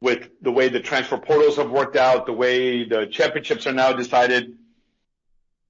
[0.02, 3.94] with the way the transfer portals have worked out, the way the championships are now
[3.94, 4.58] decided?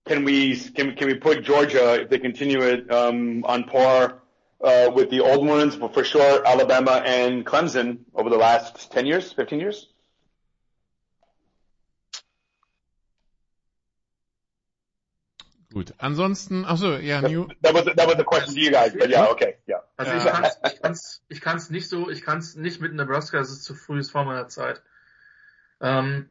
[0.05, 4.21] Can we can, can we put Georgia if they continue it um, on par
[4.63, 9.07] uh, with the old ones, but for sure Alabama and Clemson over the last 10
[9.07, 9.87] years, 15 years?
[15.73, 17.49] Gut, ansonsten, ach so, ja, New.
[17.61, 19.81] That was, that was the question to you guys, but yeah, okay, yeah.
[19.97, 23.51] Also ich kann's, ich kann's, ich kann's nicht so, ich kann's nicht mit Nebraska, das
[23.51, 24.81] ist zu früh, ist vor meiner Zeit.
[25.81, 26.29] Ähm,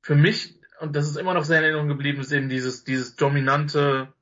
[0.00, 3.14] für mich, und das ist immer noch sehr in Erinnerung geblieben, ist eben dieses, dieses
[3.14, 4.12] dominante,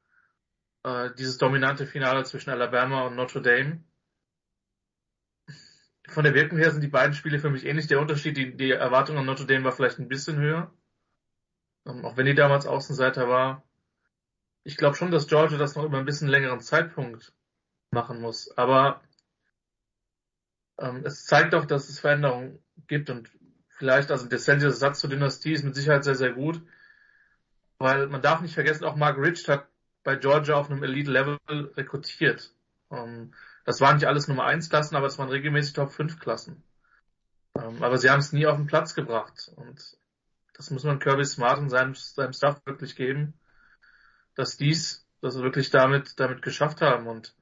[0.83, 3.85] äh, dieses dominante Finale zwischen Alabama und Notre Dame.
[6.09, 7.87] Von der Wirkung her sind die beiden Spiele für mich ähnlich.
[7.87, 10.73] Der Unterschied, die, die Erwartung an Notre Dame war vielleicht ein bisschen höher.
[11.87, 13.63] Ähm, auch wenn die damals Außenseiter war.
[14.65, 17.33] Ich glaube schon, dass Georgia das noch über ein bisschen längeren Zeitpunkt
[17.93, 18.51] machen muss.
[18.59, 19.01] Aber
[20.79, 23.31] ähm, es zeigt doch, dass es Veränderungen gibt und
[23.79, 26.61] vielleicht, also der Satz zur Dynastie ist mit Sicherheit sehr, sehr gut.
[27.79, 29.69] Weil man darf nicht vergessen, auch Mark Rich hat
[30.03, 31.39] bei Georgia auf einem Elite-Level
[31.77, 32.53] rekrutiert.
[32.91, 33.33] Ähm,
[33.65, 36.63] das waren nicht alles Nummer 1 Klassen, aber es waren regelmäßig Top 5 Klassen.
[37.55, 39.53] Ähm, aber sie haben es nie auf den Platz gebracht.
[39.57, 39.97] Und
[40.55, 43.35] das muss man Kirby Smart und seinem, seinem Staff wirklich geben,
[44.35, 47.07] dass dies, dass sie wirklich damit, damit geschafft haben.
[47.07, 47.35] Und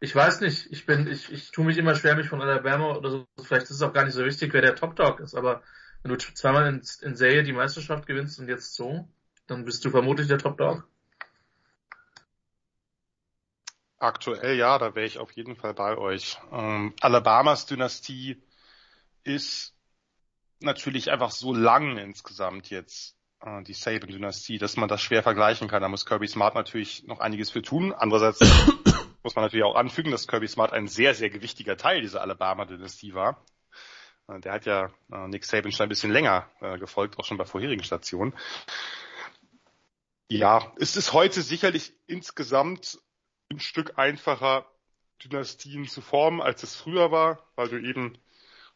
[0.00, 0.70] Ich weiß nicht.
[0.70, 3.26] Ich bin, ich, ich tue mich immer schwer, mich von Alabama oder so.
[3.42, 5.62] Vielleicht ist es auch gar nicht so wichtig, wer der Top Dog ist, aber
[6.02, 9.08] wenn du zweimal in, in Serie die Meisterschaft gewinnst und jetzt so,
[9.46, 10.86] dann bist du vermutlich der Top Dog.
[13.98, 16.38] Aktuell ja, da wäre ich auf jeden Fall bei euch.
[16.52, 18.40] Ähm, Alabamas Dynastie
[19.24, 19.74] ist
[20.60, 25.82] natürlich einfach so lang insgesamt jetzt äh, die Saban-Dynastie, dass man das schwer vergleichen kann.
[25.82, 27.92] Da muss Kirby Smart natürlich noch einiges für tun.
[27.92, 28.38] Andererseits
[29.28, 33.12] muss man natürlich auch anfügen, dass Kirby Smart ein sehr, sehr gewichtiger Teil dieser Alabama-Dynastie
[33.12, 33.44] war.
[34.26, 37.36] Äh, der hat ja äh, Nick Saban schon ein bisschen länger äh, gefolgt, auch schon
[37.36, 38.32] bei vorherigen Stationen.
[40.30, 43.02] Ja, es ist heute sicherlich insgesamt
[43.52, 44.64] ein Stück einfacher,
[45.22, 48.16] Dynastien zu formen, als es früher war, weil du eben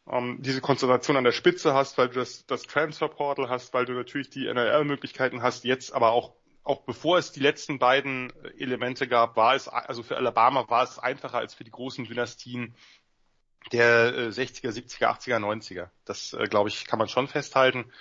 [0.07, 3.93] ähm, diese Konzentration an der Spitze hast, weil du das, das Transferportal hast, weil du
[3.93, 9.35] natürlich die NRL-Möglichkeiten hast, jetzt aber auch auch bevor es die letzten beiden Elemente gab,
[9.35, 12.75] war es, also für Alabama war es einfacher als für die großen Dynastien
[13.71, 15.89] der 60er, 70er, 80er, 90er.
[16.05, 17.91] Das, äh, glaube ich, kann man schon festhalten.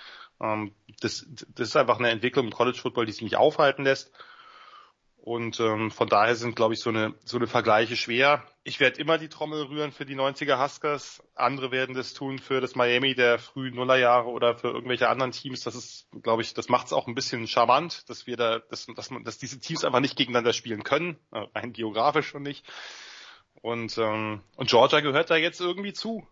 [0.40, 4.12] Ähm, das, das ist einfach eine Entwicklung im College Football, die sich nicht aufhalten lässt.
[5.24, 8.44] Und ähm, von daher sind, glaube ich, so eine, so eine Vergleiche schwer.
[8.64, 11.22] Ich werde immer die Trommel rühren für die 90er Huskers.
[11.36, 15.60] Andere werden das tun für das Miami der frühen Nullerjahre oder für irgendwelche anderen Teams.
[15.60, 18.86] Das ist, glaube ich, das macht es auch ein bisschen charmant, dass wir da, dass,
[18.96, 22.66] dass, man, dass diese Teams einfach nicht gegeneinander spielen können, äh, rein geografisch schon nicht.
[23.60, 26.26] Und, ähm, und Georgia gehört da jetzt irgendwie zu.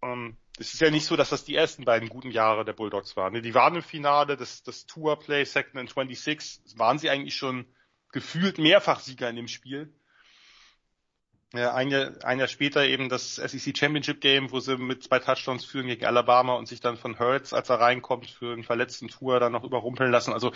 [0.00, 3.14] Ähm, es ist ja nicht so, dass das die ersten beiden guten Jahre der Bulldogs
[3.14, 3.42] waren.
[3.42, 7.66] Die waren im Finale, das, das Tour Play Second and 26, waren sie eigentlich schon
[8.12, 9.92] gefühlt mehrfach Sieger in dem Spiel.
[11.54, 15.18] Ja, ein, Jahr, ein Jahr später eben das SEC Championship Game, wo sie mit zwei
[15.18, 19.08] Touchdowns führen gegen Alabama und sich dann von Hurts, als er reinkommt, für einen verletzten
[19.08, 20.32] Tour dann noch überrumpeln lassen.
[20.32, 20.52] Also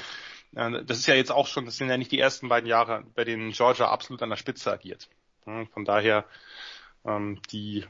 [0.55, 3.05] äh, das ist ja jetzt auch schon, das sind ja nicht die ersten beiden Jahre,
[3.15, 5.11] bei denen Georgia absolut an der Spitze agiert.
[5.45, 6.25] Von daher
[7.05, 7.85] ähm, die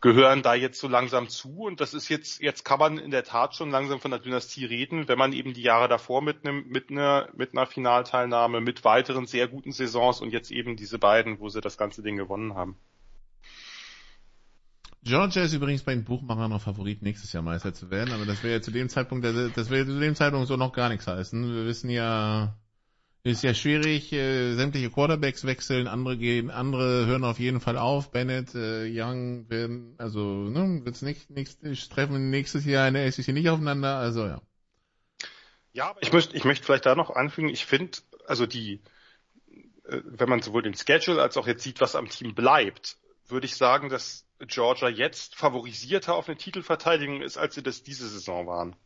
[0.00, 3.24] gehören da jetzt so langsam zu und das ist jetzt, jetzt kann man in der
[3.24, 6.90] Tat schon langsam von der Dynastie reden, wenn man eben die Jahre davor mitnimmt, mit
[6.90, 11.48] einer, mit einer Finalteilnahme, mit weiteren sehr guten Saisons und jetzt eben diese beiden, wo
[11.48, 12.76] sie das ganze Ding gewonnen haben.
[15.02, 18.42] Georgia ist übrigens bei den Buchmachern noch Favorit, nächstes Jahr Meister zu werden, aber das
[18.42, 21.54] wäre ja zu dem Zeitpunkt, das wäre zu dem Zeitpunkt so noch gar nichts heißen.
[21.54, 22.56] Wir wissen ja,
[23.26, 28.10] ist ja schwierig, äh, sämtliche Quarterbacks wechseln, andere gehen, andere hören auf jeden Fall auf.
[28.12, 33.34] Bennett, äh, Young werden, also ne, wird's nicht, nicht treffen nächstes Jahr in der SEC
[33.34, 34.40] nicht aufeinander, also ja.
[35.72, 38.80] Ja, aber ich möchte, ich möchte vielleicht da noch anfügen, ich finde, also die,
[39.84, 42.96] äh, wenn man sowohl den Schedule als auch jetzt sieht, was am Team bleibt,
[43.26, 48.08] würde ich sagen, dass Georgia jetzt favorisierter auf eine Titelverteidigung ist, als sie das diese
[48.08, 48.76] Saison waren.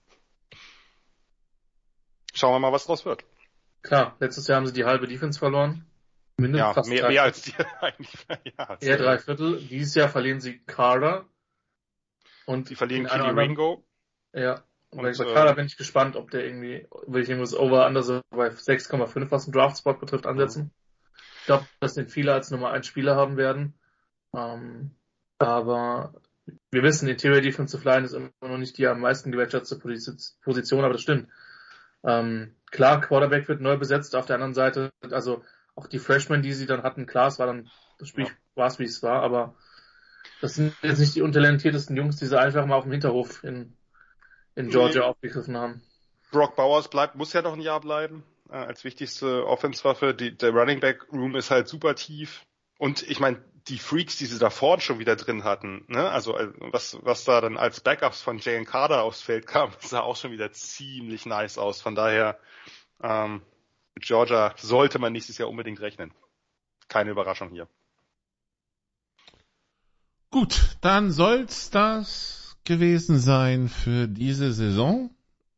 [2.32, 3.24] Schauen wir mal, was draus wird.
[3.82, 5.86] Klar, letztes Jahr haben sie die halbe Defense verloren.
[6.36, 8.26] Mindestens ja, fast mehr, mehr als die eigentlich.
[8.58, 9.58] Ja, eher drei Viertel.
[9.58, 11.26] Dieses Jahr verlieren sie Carter.
[12.46, 13.84] Und die verlieren Kili Ringo.
[14.32, 14.64] Ja.
[14.90, 17.86] Und, und bei äh, Carter bin ich gespannt, ob der irgendwie, will ich irgendwas over
[17.86, 20.72] under so bei 6,5, was den Draftspot betrifft, ansetzen.
[21.40, 23.78] Ich glaube, dass den viele als Nummer 1 Spieler haben werden.
[24.34, 24.96] Ähm,
[25.38, 26.14] aber
[26.70, 30.94] wir wissen, Interior Defensive Line ist immer noch nicht die am meisten gewertschätzte Position, aber
[30.94, 31.28] das stimmt.
[32.02, 34.14] Ähm, klar, Quarterback wird neu besetzt.
[34.16, 35.42] Auf der anderen Seite, also
[35.74, 38.30] auch die Freshmen, die sie dann hatten, klar, es war dann, das Spiel ja.
[38.54, 39.54] war es, wie es war, aber
[40.40, 43.76] das sind jetzt nicht die untalentiertesten Jungs, die sie einfach mal auf dem Hinterhof in,
[44.54, 45.06] in Georgia nee.
[45.06, 45.82] aufgegriffen haben.
[46.30, 50.14] Brock Bowers bleibt, muss ja noch ein Jahr bleiben, äh, als wichtigste Offenswaffe.
[50.14, 52.44] Die, der Running Back Room ist halt super tief.
[52.78, 56.08] Und ich meine, die Freaks, die sie da vorne schon wieder drin hatten, ne?
[56.10, 60.00] also äh, was, was da dann als Backups von Jalen Carter aufs Feld kam, sah
[60.00, 61.80] auch schon wieder ziemlich nice aus.
[61.80, 62.38] Von daher,
[63.02, 63.42] ähm,
[63.94, 66.12] mit Georgia sollte man nächstes Jahr unbedingt rechnen.
[66.88, 67.68] Keine Überraschung hier.
[70.30, 75.10] Gut, dann soll's das gewesen sein für diese Saison.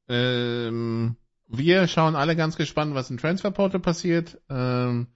[0.09, 4.41] Ähm, wir schauen alle ganz gespannt, was im Transferportal passiert.
[4.49, 5.09] Ähm,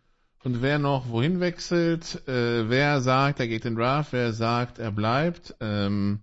[0.47, 4.93] und wer noch wohin wechselt, äh, wer sagt, er geht in Draft, wer sagt, er
[4.93, 5.57] bleibt.
[5.59, 6.21] Ähm,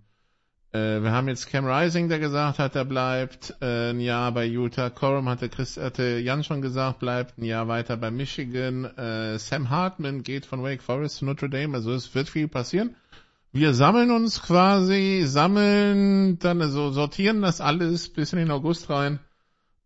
[0.72, 4.46] äh, wir haben jetzt Cam Rising, der gesagt hat, er bleibt äh, ein Jahr bei
[4.46, 4.88] Utah.
[4.88, 8.86] Corum hatte Chris, hatte Jan schon gesagt, bleibt ein Jahr weiter bei Michigan.
[8.96, 11.76] Äh, Sam Hartman geht von Wake Forest zu Notre Dame.
[11.76, 12.96] Also es wird viel passieren.
[13.52, 19.20] Wir sammeln uns quasi, sammeln, dann also sortieren das alles bis in den August rein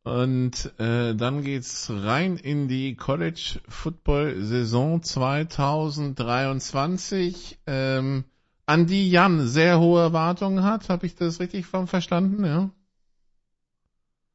[0.09, 8.25] und äh, dann geht's rein in die College Football Saison 2023, ähm,
[8.65, 10.89] an die Jan sehr hohe Erwartungen hat.
[10.89, 12.43] Habe ich das richtig verstanden?
[12.45, 12.71] Ja.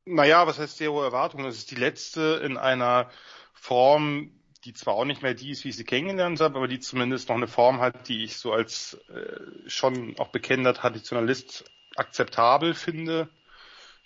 [0.05, 1.45] Naja, was heißt sehr hohe Erwartungen?
[1.45, 3.09] Es ist die letzte in einer
[3.53, 4.29] Form,
[4.65, 7.29] die zwar auch nicht mehr die ist, wie ich sie kennengelernt habe, aber die zumindest
[7.29, 11.65] noch eine Form hat, die ich so als äh, schon auch bekennender Traditionalist
[11.95, 13.27] akzeptabel finde.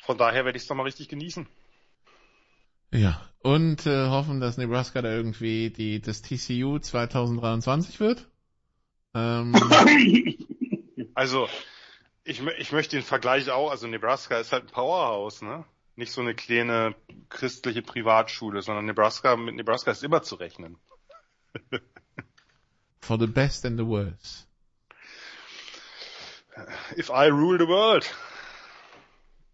[0.04, 1.48] Von daher werde ich es nochmal richtig genießen.
[2.92, 8.28] Ja, und äh, hoffen, dass Nebraska da irgendwie die das TCU 2023 wird.
[9.14, 9.54] Ähm,
[11.14, 11.48] also
[12.24, 15.66] ich, ich möchte den Vergleich auch, also Nebraska ist halt ein Powerhouse, ne?
[15.96, 16.94] Nicht so eine kleine
[17.30, 20.78] christliche Privatschule, sondern Nebraska, mit Nebraska ist immer zu rechnen.
[23.02, 24.48] For the best and the worst.
[26.98, 28.06] If I rule the world.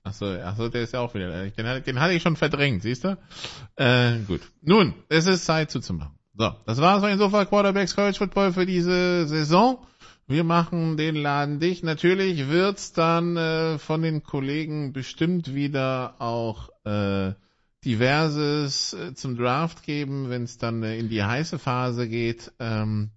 [0.04, 3.18] Achso, achso, der ist ja auch wieder, den, den hatte ich schon verdrängt, siehst du?
[3.78, 4.42] Äh, gut.
[4.62, 6.18] Nun, es ist Zeit zuzumachen.
[6.36, 9.86] So, das war's von den Sofa Quarterbacks College Football für diese Saison.
[10.28, 11.84] Wir machen den Laden dicht.
[11.84, 17.34] Natürlich wird's dann äh, von den Kollegen bestimmt wieder auch äh,
[17.86, 22.52] diverses äh, zum Draft geben, wenn es dann äh, in die heiße Phase geht.
[22.60, 23.12] Ähm,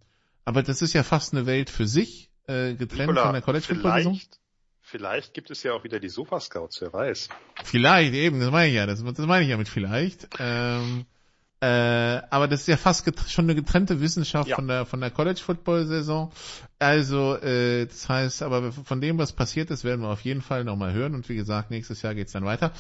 [0.45, 3.65] aber das ist ja fast eine Welt für sich, äh, getrennt Nicola, von der College
[3.65, 4.15] Football Saison.
[4.15, 4.41] Vielleicht,
[4.87, 7.29] vielleicht gibt es ja auch wieder die Sofa Scouts, wer weiß.
[7.65, 10.29] Vielleicht, eben, das meine ich ja, das, das meine ich ja mit vielleicht.
[10.39, 11.07] Ähm,
[11.61, 11.67] äh,
[12.31, 14.57] aber das ist ja fast schon eine getrennte Wissenschaft Ja.
[14.57, 16.33] von der von der College Football Saison.
[16.79, 20.65] Also äh, das heißt, aber von dem, was passiert ist, werden wir auf jeden Fall
[20.65, 21.15] nochmal hören.
[21.15, 22.73] Und wie gesagt, nächstes Jahr geht's dann weiter.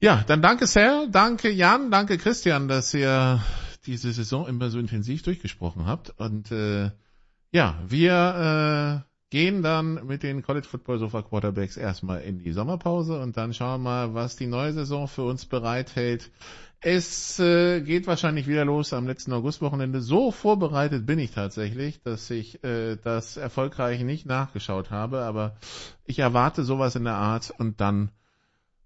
[0.00, 3.42] Ja, dann danke Sal, danke Jan, danke Christian, dass ihr
[3.86, 6.10] diese Saison immer so intensiv durchgesprochen habt.
[6.18, 6.90] Und äh,
[7.50, 13.20] ja, wir äh, gehen dann mit den College Football Sofa Quarterbacks erstmal in die Sommerpause
[13.20, 16.30] und dann schauen wir mal, was die neue Saison für uns bereithält.
[16.80, 20.00] Es äh, geht wahrscheinlich wieder los am letzten Augustwochenende.
[20.00, 25.56] So vorbereitet bin ich tatsächlich, dass ich äh, das erfolgreich nicht nachgeschaut habe, aber
[26.04, 28.10] ich erwarte sowas in der Art und dann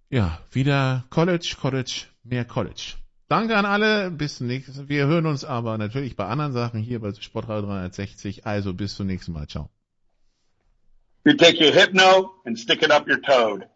[0.09, 2.95] ja wieder College, College, mehr College.
[3.28, 4.88] Danke an alle, bis zum nächsten.
[4.88, 8.47] Wir hören uns aber natürlich bei anderen Sachen hier bei Sportradio 360.
[8.47, 9.47] Also bis zum nächsten Mal.
[9.49, 9.70] Ciao.
[11.25, 13.66] You take your hypno and stick it up your toad.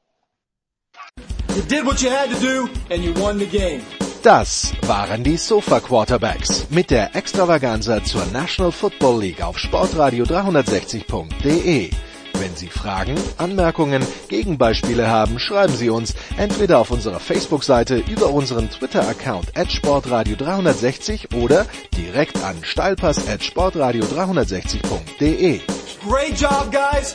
[1.55, 3.83] You did what you had to do and you won the game.
[4.23, 11.91] Das waren die Sofa Quarterbacks mit der Extravaganza zur National Football League auf Sportradio 360.de.
[12.33, 18.69] Wenn Sie Fragen, Anmerkungen, Gegenbeispiele haben, schreiben Sie uns entweder auf unserer Facebook-Seite über unseren
[18.69, 21.65] Twitter-Account at Sportradio 360 oder
[21.97, 25.61] direkt an steilpass at Sportradio 360.de.
[26.05, 27.15] Great job, guys.